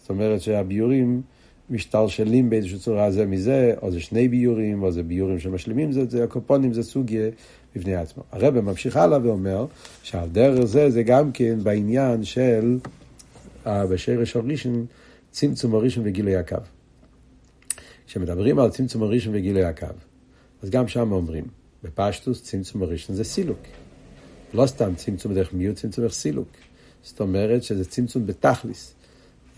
זאת 0.00 0.10
אומרת 0.10 0.40
שהביורים 0.40 1.22
משתלשלים 1.70 2.50
באיזושהי 2.50 2.78
צורה 2.78 3.10
זה 3.10 3.26
מזה, 3.26 3.74
או 3.82 3.90
זה 3.90 4.00
שני 4.00 4.28
ביורים, 4.28 4.82
או 4.82 4.92
זה 4.92 5.02
ביורים 5.02 5.38
שמשלימים 5.38 5.92
זה, 5.92 6.04
זה 6.08 6.24
הקופונים 6.24 6.72
זה 6.72 6.82
סוגיה 6.82 7.30
בפני 7.76 7.94
עצמו. 7.94 8.22
הרב 8.32 8.60
ממשיך 8.60 8.96
הלאה 8.96 9.18
ואומר 9.22 9.66
שעל 10.02 10.28
דרך 10.28 10.64
זה 10.64 10.90
זה 10.90 11.02
גם 11.02 11.32
כן 11.32 11.58
בעניין 11.62 12.24
של 12.24 12.78
בשרש 13.66 14.36
הראשון, 14.36 14.86
צמצום 15.30 15.74
הראשון 15.74 16.04
וגילוי 16.06 16.36
הקו. 16.36 16.56
כשמדברים 18.06 18.58
על 18.58 18.70
צמצום 18.70 19.02
הראשון 19.02 19.34
וגילוי 19.34 19.64
הקו, 19.64 19.86
אז 20.62 20.70
גם 20.70 20.88
שם 20.88 21.12
אומרים, 21.12 21.44
בפשטוס 21.82 22.42
צמצום 22.42 22.82
הראשון 22.82 23.16
זה 23.16 23.24
סילוק. 23.24 23.58
לא 24.54 24.66
סתם 24.66 24.94
צמצום 24.94 25.32
בדרך 25.32 25.52
מיעוט, 25.52 25.76
צמצום 25.76 26.02
בדרך 26.02 26.14
סילוק. 26.14 26.48
זאת 27.02 27.20
אומרת 27.20 27.62
שזה 27.62 27.84
צמצום 27.84 28.26
בתכליס. 28.26 28.94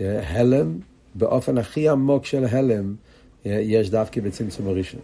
הלם, 0.01 0.79
באופן 1.14 1.59
הכי 1.59 1.88
עמוק 1.88 2.25
של 2.25 2.45
הלם, 2.45 2.95
יש 3.45 3.90
דווקא 3.90 4.21
בצמצום 4.21 4.69
הראשון. 4.69 5.01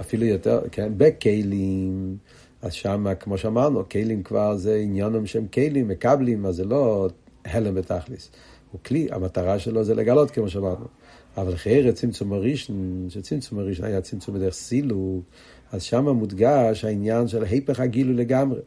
אפילו 0.00 0.24
יותר, 0.24 0.60
כן, 0.72 0.92
בכלים, 0.96 2.16
אז 2.62 2.72
שם, 2.72 3.06
כמו 3.20 3.38
שאמרנו, 3.38 3.88
כלים 3.88 4.22
כבר 4.22 4.56
זה 4.56 4.76
עניונים 4.76 5.26
שהם 5.26 5.46
כלים, 5.46 5.88
מקבלים, 5.88 6.46
אז 6.46 6.56
זה 6.56 6.64
לא 6.64 7.08
הלם 7.44 7.74
בתכליס. 7.74 8.30
הוא 8.72 8.80
כלי, 8.84 9.08
המטרה 9.10 9.58
שלו 9.58 9.84
זה 9.84 9.94
לגלות, 9.94 10.30
כמו 10.30 10.48
שאמרנו. 10.48 10.86
אבל 11.36 11.54
אחרי 11.54 11.92
צמצום 11.92 12.32
הראשון, 12.32 13.06
שצמצום 13.10 13.58
הראשון 13.58 13.84
היה 13.84 14.00
צמצום 14.00 14.34
בדרך 14.34 14.54
סילוק, 14.54 15.24
אז 15.72 15.82
שם 15.82 16.08
מודגש 16.08 16.84
העניין 16.84 17.28
של 17.28 17.44
היפך 17.44 17.80
הגילוי 17.80 18.14
לגמרי. 18.14 18.60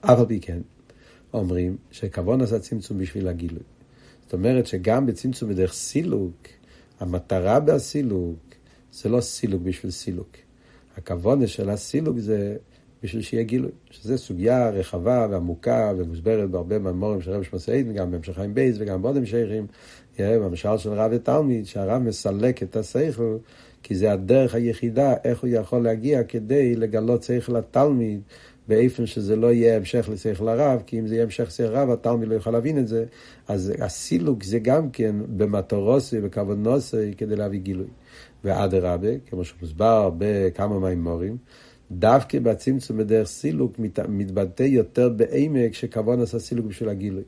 אף 0.00 0.18
על 0.18 0.26
פי 0.26 0.40
כן, 0.40 0.60
אומרים 1.32 1.76
שכוון 1.90 2.40
עשה 2.40 2.58
צמצום 2.58 2.98
בשביל 2.98 3.28
הגילוי. 3.28 3.62
זאת 4.24 4.32
אומרת 4.32 4.66
שגם 4.66 5.06
בצמצום 5.06 5.48
בדרך 5.48 5.72
סילוק, 5.72 6.34
המטרה 7.00 7.60
בסילוק 7.60 8.38
זה 8.92 9.08
לא 9.08 9.20
סילוק 9.20 9.62
בשביל 9.62 9.92
סילוק. 9.92 10.36
הכוונה 10.96 11.46
של 11.46 11.70
הסילוק 11.70 12.18
זה 12.18 12.56
בשביל 13.02 13.22
שיהיה 13.22 13.42
גילוי. 13.42 13.70
שזו 13.90 14.18
סוגיה 14.18 14.70
רחבה 14.70 15.26
ועמוקה 15.30 15.92
ומוסברת 15.98 16.50
בהרבה 16.50 16.78
מהמורים 16.78 17.20
של 17.20 17.30
רב 17.30 17.42
שמסעיד, 17.42 17.92
גם 17.92 18.10
בהמשך 18.10 18.34
חיים 18.34 18.54
בייס 18.54 18.76
וגם 18.80 19.02
בעוד 19.02 19.16
המשכים, 19.16 19.66
במשל 20.18 20.78
של 20.78 20.92
רב 20.92 21.10
ותלמיד, 21.14 21.66
שהרב 21.66 22.02
מסלק 22.02 22.62
את 22.62 22.76
השכל, 22.76 23.36
כי 23.82 23.94
זה 23.94 24.12
הדרך 24.12 24.54
היחידה 24.54 25.14
איך 25.24 25.40
הוא 25.40 25.50
יכול 25.52 25.82
להגיע 25.82 26.22
כדי 26.22 26.76
לגלות 26.76 27.22
שכל 27.22 27.52
לתלמיד. 27.52 28.20
באופן 28.68 29.06
שזה 29.06 29.36
לא 29.36 29.52
יהיה 29.52 29.76
המשך 29.76 30.08
לשכל 30.12 30.48
הרב, 30.48 30.82
כי 30.86 30.98
אם 30.98 31.06
זה 31.06 31.14
יהיה 31.14 31.24
המשך 31.24 31.44
לשכל 31.46 31.62
הרב, 31.62 31.90
התלמיד 31.90 32.28
לא 32.28 32.34
יכול 32.34 32.52
להבין 32.52 32.78
את 32.78 32.88
זה. 32.88 33.04
אז 33.48 33.72
הסילוק 33.80 34.42
זה 34.42 34.58
גם 34.58 34.90
כן 34.90 35.16
במטורוסי, 35.36 36.20
בכוונוסי, 36.20 37.14
כדי 37.16 37.36
להביא 37.36 37.60
גילוי. 37.60 37.86
ואדרבה, 38.44 39.08
כמו 39.26 39.44
שמוסבר 39.44 40.10
בכמה 40.18 40.78
מימורים, 40.78 41.36
דווקא 41.90 42.38
בצמצום 42.38 42.96
בדרך 42.96 43.26
סילוק 43.28 43.78
מת, 43.78 43.98
מתבטא 44.08 44.62
יותר 44.62 45.08
בעמק 45.08 45.74
שכוון 45.74 46.20
עשה 46.22 46.38
סילוק 46.38 46.66
בשביל 46.66 46.88
הגילוי. 46.88 47.22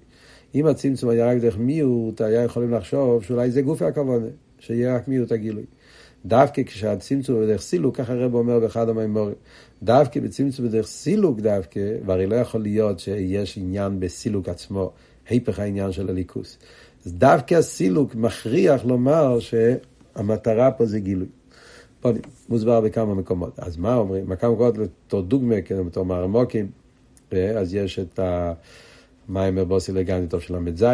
אם 0.54 0.66
הצמצום 0.66 1.10
היה 1.10 1.26
רק 1.26 1.38
דרך 1.38 1.58
מיעוט, 1.58 2.20
היה 2.20 2.42
יכולים 2.42 2.70
לחשוב 2.70 3.22
שאולי 3.24 3.50
זה 3.50 3.62
גופי 3.62 3.84
הכוונה, 3.84 4.26
שיהיה 4.58 4.96
רק 4.96 5.08
מיעוט 5.08 5.32
הגילוי. 5.32 5.64
דווקא 6.26 6.62
כשהצמצום 6.62 7.42
בדרך 7.42 7.60
סילוק, 7.60 7.96
ככה 7.96 8.12
הרב 8.12 8.34
אומר 8.34 8.60
באחד 8.60 8.88
המימורים, 8.88 9.34
דווקא 9.82 10.20
בצמצום 10.20 10.66
בדרך 10.68 10.86
סילוק 10.86 11.40
דווקא, 11.40 11.80
והרי 12.06 12.26
לא 12.26 12.36
יכול 12.36 12.62
להיות 12.62 12.98
שיש 13.00 13.58
עניין 13.58 14.00
בסילוק 14.00 14.48
עצמו, 14.48 14.92
היפך 15.28 15.58
העניין 15.58 15.92
של 15.92 16.10
הליכוס. 16.10 16.58
אז 17.06 17.12
דווקא 17.12 17.54
הסילוק 17.54 18.14
מכריח 18.14 18.84
לומר 18.84 19.38
שהמטרה 19.40 20.70
פה 20.70 20.86
זה 20.86 21.00
גילוי. 21.00 21.26
פה 22.00 22.10
מוסבר 22.48 22.80
בכמה 22.80 23.14
מקומות. 23.14 23.58
אז 23.58 23.76
מה 23.76 23.96
אומרים? 23.96 24.26
בכמה 24.26 24.50
מקומות 24.52 24.78
לתור 24.78 25.22
דוגמה, 25.22 25.62
כן, 25.64 25.86
בתור 25.86 26.04
מערמוקים, 26.04 26.70
אז 27.32 27.74
יש 27.74 27.98
את 27.98 28.20
המיימר 29.28 29.64
בוסי 29.64 29.92
לגני 29.92 30.26
טוב 30.26 30.40
של 30.40 30.56
ל"ז, 30.56 30.84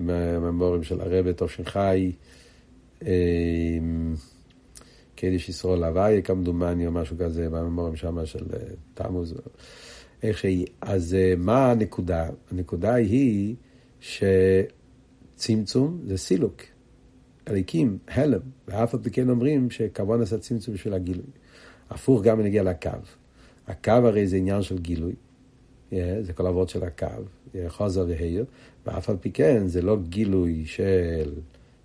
וממורים 0.00 0.82
של 0.82 1.00
הרבה 1.00 1.32
טוב 1.32 1.50
של 1.50 1.64
חי, 1.64 2.12
קדיש 5.20 5.48
ישראל 5.48 5.84
הוואי, 5.84 6.22
כמדומני, 6.24 6.86
או 6.86 6.92
משהו 6.92 7.16
כזה, 7.18 7.50
בממורים 7.50 7.96
שם 7.96 8.26
של 8.26 8.44
אה, 8.52 8.58
תמוז, 8.94 9.34
איך 10.22 10.38
שהיא. 10.38 10.66
אז 10.80 11.14
אה, 11.14 11.34
מה 11.38 11.70
הנקודה? 11.70 12.28
הנקודה 12.50 12.94
היא 12.94 13.54
שצמצום 15.36 16.00
זה 16.06 16.18
סילוק. 16.18 16.62
הליקים, 17.46 17.98
הלם, 18.08 18.40
ואף 18.68 18.94
על 18.94 19.00
פי 19.02 19.10
כן 19.10 19.30
אומרים 19.30 19.70
שכוון 19.70 20.22
עשה 20.22 20.38
צמצום 20.38 20.74
בשביל 20.74 20.94
הגילוי. 20.94 21.26
הפוך 21.90 22.22
גם 22.22 22.40
נגיע 22.40 22.62
לקו. 22.62 22.90
הקו 23.66 23.92
הרי 23.92 24.26
זה 24.26 24.36
עניין 24.36 24.62
של 24.62 24.78
גילוי, 24.78 25.12
זה 25.92 26.32
כל 26.34 26.46
אבות 26.46 26.68
של 26.68 26.84
הקו, 26.84 27.06
חוזר 27.68 28.04
והעיר, 28.08 28.44
ואף 28.86 29.10
על 29.10 29.16
פי 29.20 29.30
כן 29.30 29.66
זה 29.66 29.82
לא 29.82 29.96
גילוי 30.08 30.62
של 30.66 31.32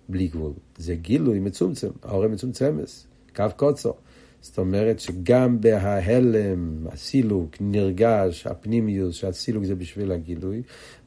בלי 0.08 0.26
גבול, 0.26 0.52
זה 0.76 0.94
גילוי 0.94 1.38
מצומצם, 1.38 1.88
ההורה 2.02 2.28
מצומצמס, 2.28 3.06
קו 3.36 3.44
קוצו. 3.56 3.92
זאת 4.40 4.58
אומרת 4.58 5.00
שגם 5.00 5.60
בההלם, 5.60 6.86
הסילוק, 6.92 7.56
נרגש 7.60 8.46
הפנימיוס, 8.46 9.14
שהסילוק 9.14 9.64
זה 9.64 9.74
בשביל 9.74 10.12
הגילוי, 10.12 10.62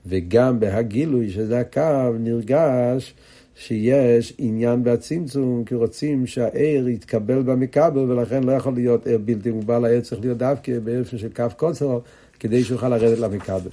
וגם 0.05 0.59
בהגילוי, 0.59 1.29
שזה 1.29 1.59
הקו, 1.59 2.13
נרגש 2.19 3.15
שיש 3.59 4.33
עניין 4.37 4.83
בצמצום, 4.83 5.63
כי 5.65 5.75
רוצים 5.75 6.27
שהעיר 6.27 6.89
יתקבל 6.89 7.41
במקבל, 7.41 8.11
ולכן 8.11 8.43
לא 8.43 8.51
יכול 8.51 8.73
להיות 8.73 9.07
עיר 9.07 9.17
בלתי 9.17 9.51
מוגבל, 9.51 9.85
העיר 9.85 10.01
צריך 10.01 10.21
להיות 10.21 10.37
דווקא 10.37 10.79
באופן 10.79 11.17
של 11.17 11.29
קו 11.35 11.43
קוצר, 11.57 11.99
כדי 12.39 12.63
שיוכל 12.63 12.89
לרדת 12.89 13.19
למקבל. 13.19 13.69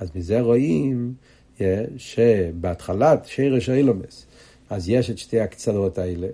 אז 0.00 0.10
מזה 0.14 0.40
רואים 0.40 1.12
yeah, 1.58 1.62
שבהתחלת 1.96 3.24
שרש 3.24 3.68
האילומס, 3.68 4.26
אז 4.70 4.88
יש 4.88 5.10
את 5.10 5.18
שתי 5.18 5.40
הקצרות 5.40 5.98
האלה. 5.98 6.28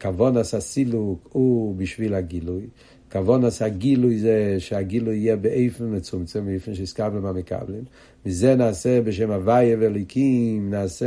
כוון 0.00 0.36
עשה 0.36 0.60
סילוק 0.60 1.28
הוא 1.32 1.76
בשביל 1.76 2.14
הגילוי. 2.14 2.66
כוון 3.12 3.44
עשה 3.44 3.68
גילוי 3.68 4.18
זה 4.18 4.56
שהגילוי 4.58 5.16
יהיה 5.16 5.36
באיפן 5.36 5.96
מצומצם, 5.96 6.46
באיפן 6.46 6.74
שהזכרנו 6.74 7.20
מה 7.20 7.32
מקבלים. 7.32 7.84
מזה 8.26 8.54
נעשה 8.54 9.00
בשם 9.00 9.30
הוויה 9.30 9.76
וליקים, 9.80 10.70
נעשה 10.70 11.06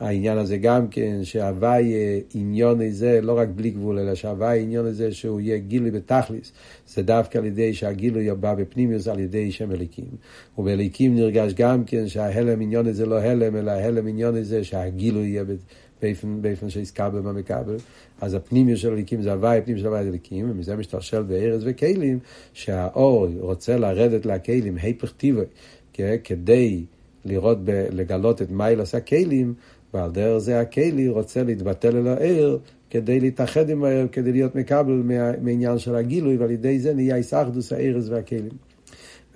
העניין 0.00 0.38
הזה 0.38 0.56
גם 0.56 0.88
כן, 0.88 1.24
שהוואי 1.24 1.94
עניון 2.34 2.80
הזה, 2.80 3.20
לא 3.22 3.38
רק 3.38 3.48
בלי 3.54 3.70
גבול, 3.70 3.98
אלא 3.98 4.14
שהוואי 4.14 4.62
עניון 4.62 4.86
הזה 4.86 5.12
שהוא 5.12 5.40
יהיה 5.40 5.58
גילוי 5.58 5.90
בתכליס, 5.90 6.52
זה 6.88 7.02
דווקא 7.02 7.38
על 7.38 7.44
ידי 7.44 7.74
שהגילוי 7.74 8.34
בא 8.34 8.54
בפנימיוס 8.54 9.08
על 9.08 9.20
ידי 9.20 9.52
שם 9.52 9.72
אליקים. 9.72 10.08
ובאליקים 10.58 11.14
נרגש 11.16 11.52
גם 11.52 11.84
כן 11.84 12.08
שההלם 12.08 12.60
עניון 12.60 12.86
הזה 12.86 13.06
לא 13.06 13.18
הלם, 13.18 13.56
אלא 13.56 13.70
ההלם 13.70 14.06
עניון 14.06 14.36
הזה 14.36 14.64
שהגילוי 14.64 15.26
יהיה 15.26 15.44
באופן, 16.02 16.42
באופן 16.42 16.70
שהזכר 16.70 17.10
במקבל. 17.10 17.76
אז 18.20 18.34
הפנימיוס 18.34 18.80
של 18.80 18.92
אליקים 18.92 19.22
זה 19.22 19.32
הוואי, 19.32 19.58
הפנימיוס 19.58 19.82
של 19.82 19.88
הוואי 19.88 20.08
אליקים, 20.08 20.50
ומזה 20.50 20.76
משתרשל 20.76 21.22
בארז 21.22 21.62
וכלים, 21.66 22.18
שהאור 22.52 23.28
רוצה 23.38 23.76
לרדת 23.76 24.26
לכלים, 24.26 24.76
היפך 24.82 25.12
טיבוי, 25.12 25.44
כדי 26.24 26.84
לראות, 27.24 27.58
לגלות 27.90 28.42
את 28.42 28.50
מיילס 28.50 28.94
הכלים, 28.94 29.54
ועל 29.94 30.10
דרך 30.10 30.38
זה 30.38 30.60
הכלי 30.60 31.08
רוצה 31.08 31.42
להתבטל 31.42 31.96
אל 31.96 32.08
העיר 32.08 32.58
כדי 32.90 33.20
להתאחד 33.20 33.70
עם 33.70 33.84
העיר, 33.84 34.08
כדי 34.12 34.32
להיות 34.32 34.54
מקבל 34.54 35.02
מעניין 35.40 35.78
של 35.78 35.94
הגילוי, 35.94 36.36
ועל 36.36 36.50
ידי 36.50 36.80
זה 36.80 36.94
נהיה 36.94 37.16
איסאחדוס 37.16 37.72
הארז 37.72 38.10
והכלים. 38.10 38.52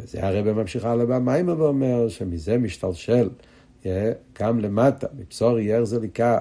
וזה 0.01 0.27
הרב 0.27 0.53
ממשיך 0.53 0.85
הלאה 0.85 1.07
במיימר 1.07 1.61
ואומר 1.61 2.09
שמזה 2.09 2.59
משתלשל 2.59 3.29
גם 4.41 4.61
למטה, 4.61 5.07
מבשור 5.19 5.59
יהיה 5.59 5.85
זליקה, 5.85 6.39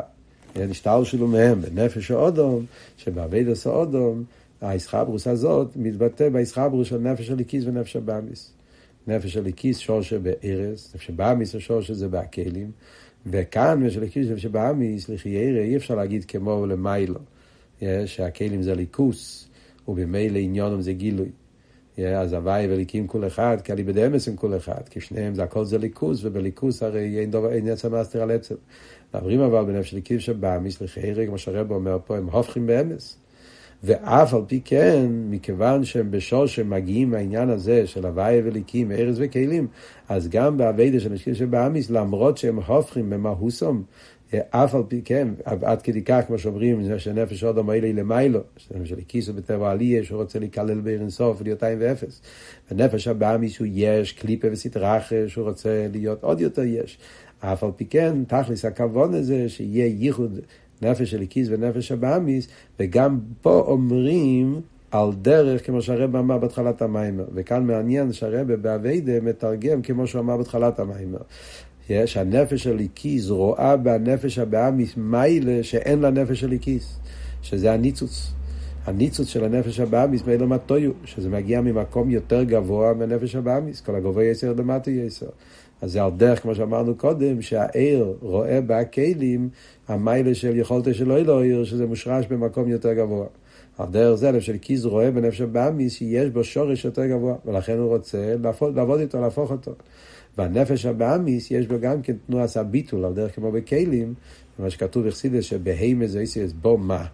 נשתל 0.55 0.99
שלו 1.03 1.27
מהם 1.27 1.61
בנפש 1.61 2.11
האודום, 2.11 2.65
שבאבידוס 2.97 3.67
האודום, 3.67 4.23
האיסחברוס 4.61 5.27
הזאת 5.27 5.67
מתבטא 5.75 6.29
באיסחברוס 6.29 6.87
של 6.87 6.97
נפש 6.97 7.29
הליקיס 7.29 7.63
ונפש 7.65 7.95
הבאמיס. 7.95 8.51
נפש 9.07 9.37
הליקיס 9.37 9.77
שורשה 9.77 10.19
בארז, 10.19 10.91
נפש 10.95 11.09
הבאמיס 11.09 11.55
השורשה 11.55 11.93
זה 11.93 12.07
בהכלים. 12.07 12.71
וכאן, 13.25 13.83
ושלקיש 13.85 14.27
שבאמיס, 14.27 15.09
לחיירה, 15.09 15.61
אי 15.61 15.75
אפשר 15.75 15.95
להגיד 15.95 16.25
כמו 16.25 16.65
למיילו, 16.65 17.19
שהכלים 18.05 18.61
זה 18.61 18.75
ליכוס, 18.75 19.49
ובמילא 19.87 20.39
עניונם 20.39 20.81
זה 20.81 20.93
גילוי. 20.93 21.29
אז 21.97 22.33
הוואי 22.33 22.67
וליקים 22.69 23.07
כול 23.07 23.27
אחד, 23.27 23.57
כי 23.63 23.71
אליבא 23.71 23.91
דאמס 23.91 24.27
הם 24.27 24.35
כול 24.35 24.57
אחד, 24.57 24.89
כי 24.89 25.01
שניהם 25.01 25.35
זה 25.35 25.43
הכל 25.43 25.65
זה 25.65 25.77
ליכוס, 25.77 26.19
ובליכוס 26.23 26.83
הרי 26.83 27.19
אין, 27.19 27.31
דבר, 27.31 27.51
אין 27.51 27.67
עצם 27.67 27.91
מאסתר 27.91 28.21
על 28.21 28.31
עצם. 28.31 28.55
מדברים 29.13 29.41
אבל 29.41 29.65
בנפש 29.65 29.93
ליקים 29.93 30.19
שבאמיס 30.19 30.81
לחיירי, 30.81 31.27
כמו 31.27 31.37
שהרב 31.37 31.71
אומר 31.71 31.97
פה, 32.05 32.17
הם 32.17 32.29
הופכים 32.29 32.67
באמס. 32.67 33.17
ואף 33.85 34.33
על 34.33 34.41
פי 34.47 34.61
כן, 34.65 35.05
מכיוון 35.09 35.85
שהם 35.85 36.11
בשור 36.11 36.45
שמגיעים 36.45 37.11
מהעניין 37.11 37.49
הזה 37.49 37.87
של 37.87 38.05
הוואי 38.05 38.41
וליקים, 38.43 38.91
ארז 38.91 39.17
וכלים, 39.19 39.67
אז 40.09 40.27
גם 40.29 40.57
באביידה 40.57 40.99
של 40.99 41.09
נשקים 41.09 41.35
שבאמיס, 41.35 41.89
למרות 41.89 42.37
שהם 42.37 42.59
הופכים 42.59 43.09
במהוסום, 43.09 43.83
אף 44.49 44.75
על 44.75 44.83
פי 44.87 45.01
כן, 45.05 45.27
עד 45.45 45.81
כדי 45.81 46.01
כך, 46.01 46.23
כמו 46.27 46.37
שאומרים, 46.37 46.99
שנפש 46.99 47.43
אודם 47.43 47.69
האלה 47.69 47.87
היא 47.87 47.95
למיילו, 47.95 48.39
שנפש 48.57 48.89
של 48.89 48.95
כיסו 49.07 49.33
בטבע 49.33 49.71
עליה, 49.71 50.03
שהוא 50.03 50.21
רוצה 50.21 50.39
להיכלל 50.39 50.81
בעיר 50.81 51.01
אינסוף 51.01 51.41
ולהיות 51.41 51.63
עין 51.63 51.77
ואפס. 51.81 52.21
ונפש 52.71 53.07
הבאמיס 53.07 53.59
הוא 53.59 53.67
יש, 53.71 54.11
קליפה 54.11 54.47
וסטרחה, 54.51 55.15
שהוא 55.27 55.49
רוצה 55.49 55.87
להיות 55.91 56.23
עוד 56.23 56.41
יותר 56.41 56.63
יש. 56.63 56.97
אף 57.39 57.63
על 57.63 57.71
פי 57.75 57.85
כן, 57.85 58.23
תכלס 58.27 58.65
הכוון 58.65 59.13
הזה, 59.13 59.49
שיהיה 59.49 59.85
ייחוד 59.85 60.39
נפש 60.81 61.11
של 61.11 61.23
כיס 61.29 61.47
ונפש 61.51 61.91
הבאמיס, 61.91 62.47
וגם 62.79 63.19
פה 63.41 63.63
אומרים 63.67 64.61
על 64.91 65.09
דרך, 65.21 65.65
כמו 65.65 65.81
שהרב 65.81 66.15
אמר 66.15 66.37
בהתחלת 66.37 66.81
המיימר. 66.81 67.25
וכאן 67.33 67.67
מעניין 67.67 68.13
שהרב 68.13 68.51
באביידה 68.53 69.21
מתרגם 69.21 69.81
כמו 69.81 70.07
שהוא 70.07 70.21
אמר 70.21 70.37
בהתחלת 70.37 70.79
המיימר. 70.79 71.21
שהנפש 72.05 72.67
איקיס 72.67 73.29
רואה 73.29 73.77
בנפש 73.77 74.39
הבאמיס 74.39 74.93
מיילה 74.97 75.63
שאין 75.63 75.99
לה 75.99 76.09
נפש 76.09 76.39
של 76.39 76.51
איקיס, 76.51 76.99
שזה 77.41 77.73
הניצוץ. 77.73 78.31
הניצוץ 78.85 79.27
של 79.27 79.43
הנפש 79.43 79.79
הבאמיס 79.79 80.21
מאילו 80.27 80.47
מטויו, 80.47 80.91
שזה 81.05 81.29
מגיע 81.29 81.61
ממקום 81.61 82.09
יותר 82.09 82.43
גבוה 82.43 82.93
מהנפש 82.93 83.35
הבאמיס, 83.35 83.81
כל 83.81 83.95
הגבוה 83.95 84.23
יסר 84.23 84.53
למטה 84.53 84.91
יסר. 84.91 85.29
אז 85.81 85.91
זה 85.91 86.03
על 86.03 86.11
דרך, 86.17 86.41
כמו 86.41 86.55
שאמרנו 86.55 86.95
קודם, 86.95 87.41
שהעיר 87.41 88.13
רואה 88.21 88.59
בכלים 88.67 89.49
המיילה 89.87 90.35
של 90.35 90.57
יכולתו 90.57 90.93
של 90.93 91.11
אלוהיר, 91.11 91.63
שזה 91.63 91.85
מושרש 91.85 92.25
במקום 92.27 92.67
יותר 92.67 92.93
גבוה. 92.93 93.25
על 93.77 93.87
דרך 93.91 94.15
זה, 94.15 94.31
נפש 94.31 94.45
של 94.45 94.57
קיז 94.57 94.85
רואה 94.85 95.11
בנפש 95.11 95.41
הבאמיס 95.41 95.93
שיש 95.93 96.29
בו 96.29 96.43
שורש 96.43 96.85
יותר 96.85 97.05
גבוה, 97.05 97.35
ולכן 97.45 97.77
הוא 97.77 97.87
רוצה 97.87 98.35
לעבוד, 98.43 98.75
לעבוד 98.75 98.99
איתו, 98.99 99.21
להפוך 99.21 99.51
אותו. 99.51 99.71
והנפש 100.37 100.85
הבאמיס 100.85 101.51
יש 101.51 101.67
בו 101.67 101.79
גם 101.79 102.01
כן 102.01 102.13
תנועת 102.27 102.57
הביטול, 102.57 103.05
על 103.05 103.13
דרך 103.13 103.35
כמו 103.35 103.51
בכלים, 103.51 104.13
מה 104.59 104.69
שכתוב 104.69 105.07
בחסידס 105.07 105.43
שבהימה 105.43 106.07
זה 106.07 106.19
איסיס 106.19 106.51
בו 106.51 106.77
מה. 106.77 107.05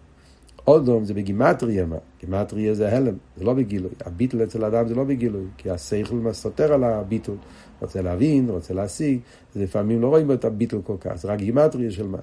אודום 0.66 1.04
זה 1.04 1.14
בגימטריה 1.14 1.86
מה, 1.86 1.96
גימטריה 2.20 2.74
זה 2.74 2.96
הלם, 2.96 3.14
זה 3.36 3.44
לא 3.44 3.54
בגילוי, 3.54 3.90
הביטול 4.04 4.44
אצל 4.44 4.64
האדם 4.64 4.88
זה 4.88 4.94
לא 4.94 5.04
בגילוי, 5.04 5.44
כי 5.56 5.70
השכל 5.70 6.32
סותר 6.32 6.72
על 6.72 6.84
הביטול, 6.84 7.36
רוצה 7.80 8.02
להבין, 8.02 8.50
רוצה 8.50 8.74
להשיג, 8.74 9.18
לפעמים 9.56 10.02
לא 10.02 10.08
רואים 10.08 10.32
את 10.32 10.44
הביטול 10.44 10.80
כל 10.84 10.96
כך, 11.00 11.14
זה 11.14 11.28
רק 11.28 11.38
גימטריה 11.38 11.90
של 11.90 12.06
מה. 12.06 12.18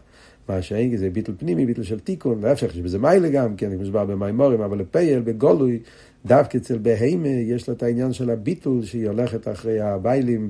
מה 0.50 0.62
שאין, 0.62 0.98
זה 0.98 1.10
ביטול 1.10 1.36
פנימי, 1.38 1.66
ביטול 1.66 1.84
של 1.84 2.00
תיקון, 2.00 2.42
להפך, 2.42 2.76
יש 2.76 2.82
בזה 2.82 3.00
מיילה 3.00 3.30
גם, 3.30 3.56
כן, 3.56 3.76
כמו 3.76 3.86
שבא 3.86 4.04
במימורים, 4.04 4.62
אבל 4.62 4.80
לפייל, 4.80 5.20
בגולוי, 5.20 5.80
דווקא 6.26 6.58
אצל 6.58 6.78
בהימה 6.78 7.28
יש 7.28 7.68
לו 7.68 7.74
את 7.74 7.84
העניין 7.84 8.14
של 8.14 8.30
הביטול, 8.30 8.84
שהיא 8.84 9.08
הולכת 9.08 9.48
אחרי 9.48 9.80
הביילים, 9.80 10.50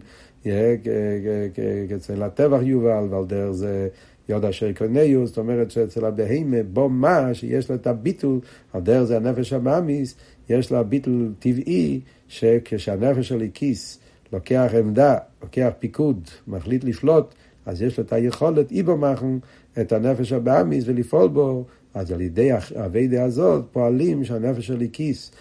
אצל 1.96 2.24
הטבח 2.24 2.60
יובל, 2.62 3.08
ועל 3.10 3.26
דרך 3.26 3.52
זה 3.52 3.88
יוד 4.30 4.46
אשר 4.46 4.74
קוניו, 4.74 5.28
זאת 5.28 5.38
אומרת 5.38 5.72
שאצל 5.72 6.06
הבהימה, 6.06 6.64
בו 6.74 6.90
מה 6.90 7.34
שיש 7.34 7.70
לו 7.70 7.76
את 7.76 7.88
הביטול, 7.88 8.40
על 8.74 8.82
דרך 8.82 9.04
זה 9.04 9.18
הנפש 9.18 9.54
המאמיס, 9.54 10.16
יש 10.50 10.72
לה 10.72 10.84
ביטול 10.84 11.34
טבעי, 11.40 12.00
שכשהנפש 12.28 13.28
של 13.28 13.48
כיס 13.54 14.00
לוקח 14.34 14.72
עמדה, 14.80 15.18
לוקח 15.44 15.70
פיקוד, 15.80 16.30
מחליט 16.48 16.84
לשלוט, 16.84 17.34
אז 17.66 17.82
יש 17.82 17.98
לו 17.98 18.04
את 18.04 18.14
היכולת, 18.14 18.72
איבו 18.72 18.98
מחן, 18.98 19.38
את 19.82 19.92
הנפש 19.92 20.34
הבאמיס 20.34 20.84
ולפעול 20.88 21.28
בו, 21.28 21.66
אז 21.94 22.12
על 22.12 22.22
ידי 22.22 22.52
האביידה 22.76 23.24
הזאת 23.24 23.66
פועלים 23.72 24.24
שהנפש 24.24 24.68
של 24.68 24.84
כיס 24.94 25.32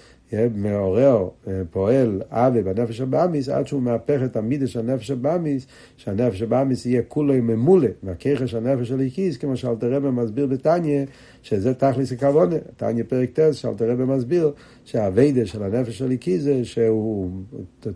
מעורר, 0.54 1.28
אה, 1.48 1.62
פועל 1.70 2.22
אבי 2.30 2.62
בנפש 2.62 3.00
הבאמיס, 3.00 3.48
עד 3.48 3.66
שהוא 3.66 3.82
מהפך 3.82 4.20
את 4.24 4.36
המידה 4.36 4.66
של 4.66 4.78
הנפש 4.80 5.10
הבאמיס, 5.10 5.66
שהנפש 5.96 6.42
הבאמיס 6.42 6.86
יהיה 6.86 7.02
כולו 7.02 7.34
ממולא, 7.34 7.88
מהכיכר 8.02 8.46
של 8.46 8.56
הנפש 8.56 8.88
של 8.88 9.00
איקיס, 9.00 9.36
כמו 9.36 9.56
שאלתר 9.56 9.92
רבי 9.92 10.10
מסביר 10.10 10.46
בתניא, 10.46 11.04
שזה 11.42 11.74
תכלס 11.74 12.12
הכוונה, 12.12 12.56
תניא 12.76 13.04
פרק 13.08 13.30
טס, 13.30 13.64
רבי 13.64 14.04
מסביר, 14.04 14.52
שהאביידה 14.84 15.46
של 15.46 15.62
הנפש 15.62 15.98
של 15.98 16.10
איקיס 16.10 16.42
זה 16.42 16.64
שהוא 16.64 17.30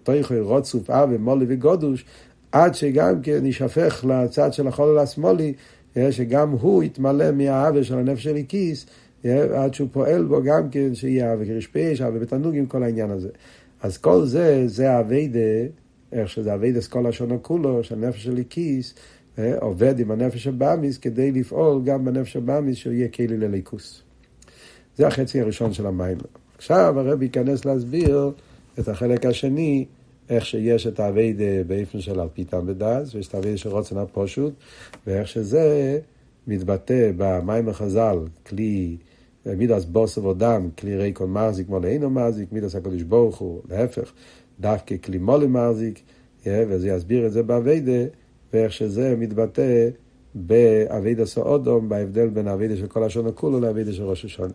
תויכו 0.03 0.35
רוצוף 0.41 0.91
אבי, 0.91 1.19
מולי 1.19 1.47
וגודוש, 1.49 2.05
עד 2.53 2.75
שגם 2.75 3.23
כן 3.23 3.47
יישפך 3.47 4.05
לצד 4.09 4.53
של 4.53 4.69
החולל 4.69 4.99
השמאלי, 4.99 5.53
אה, 5.97 6.13
שגם 6.13 6.51
הוא 6.51 6.83
יתמלא 6.83 7.33
מהאווה 7.33 7.85
של 7.85 7.99
הנפש 7.99 8.25
של 8.25 8.37
איקיס, 8.37 8.87
עד 9.55 9.75
שהוא 9.75 9.89
פועל 9.93 10.25
בו 10.25 10.43
גם 10.43 10.71
כן 10.71 10.95
שיהיה 10.95 11.33
אבי 11.33 11.47
כרשפש, 11.47 12.01
אבי 12.01 12.19
בתענוגים, 12.19 12.67
כל 12.67 12.83
העניין 12.83 13.11
הזה. 13.11 13.29
אז 13.83 13.99
כל 13.99 14.25
זה, 14.25 14.63
זה 14.67 15.01
אביידה, 15.01 15.39
איך 16.13 16.29
שזה 16.29 16.55
אביידה 16.55 16.81
כל 16.91 17.07
השונו 17.07 17.43
כולו, 17.43 17.85
שהנפש 17.85 18.25
של 18.25 18.43
כיס, 18.51 18.95
עובד 19.61 20.01
עם 20.01 20.11
הנפש 20.11 20.47
הבאמיס 20.47 20.99
כדי 20.99 21.33
לפעול 21.33 21.83
גם 21.85 22.05
בנפש 22.05 22.37
הבאמיס 22.37 22.77
שהוא 22.77 22.93
יהיה 22.93 23.09
כלי 23.09 23.27
לליכוס. 23.27 24.03
זה 24.97 25.07
החצי 25.07 25.41
הראשון 25.41 25.73
של 25.73 25.87
המים. 25.87 26.19
עכשיו 26.59 27.01
הרב 27.01 27.23
ייכנס 27.23 27.65
להסביר 27.65 28.31
את 28.79 28.89
החלק 28.89 29.27
השני, 29.27 29.85
איך 30.31 30.47
שיש 30.47 30.87
את 30.87 31.01
האביידה 31.01 31.65
באיפן 31.67 32.01
של 32.01 32.21
אלפיתם 32.21 32.67
בדס, 32.67 33.15
ויש 33.15 33.29
את 33.29 33.35
האביידה 33.35 33.59
של 33.59 33.69
רוצן 33.69 33.97
הפושוט, 33.97 34.53
ואיך 35.07 35.29
שזה 35.29 35.99
מתבטא 36.47 37.11
במים 37.17 37.69
החז"ל, 37.69 38.19
כלי 38.47 38.97
מידס 39.47 39.85
בוסר 39.85 40.25
ודם, 40.27 40.69
כלי 40.79 40.97
ריקון 40.97 41.33
מחזיק 41.33 41.69
מול 41.69 41.85
אינו 41.85 42.11
מחזיק, 42.11 42.53
מידס 42.53 42.75
הקדוש 42.75 43.03
ברוך 43.03 43.39
הוא, 43.39 43.61
להפך, 43.71 44.13
דווקא 44.61 44.97
כלי 44.97 45.19
מולי 45.19 45.47
מחזיק, 45.47 46.01
וזה 46.47 46.89
יסביר 46.89 47.27
את 47.27 47.33
זה 47.33 47.43
באביידה, 47.43 48.05
ואיך 48.53 48.73
שזה 48.73 49.15
מתבטא 49.19 49.89
באביידה 50.35 51.27
סאודום, 51.27 51.89
בהבדל 51.89 52.29
בין 52.29 52.49
האביידה 52.49 52.77
של 52.77 52.87
כל 52.87 53.05
השונה 53.05 53.33
כולו 53.33 53.61
לאביידה 53.61 53.93
של 53.93 54.05
ראש 54.05 54.25
השונה. 54.25 54.53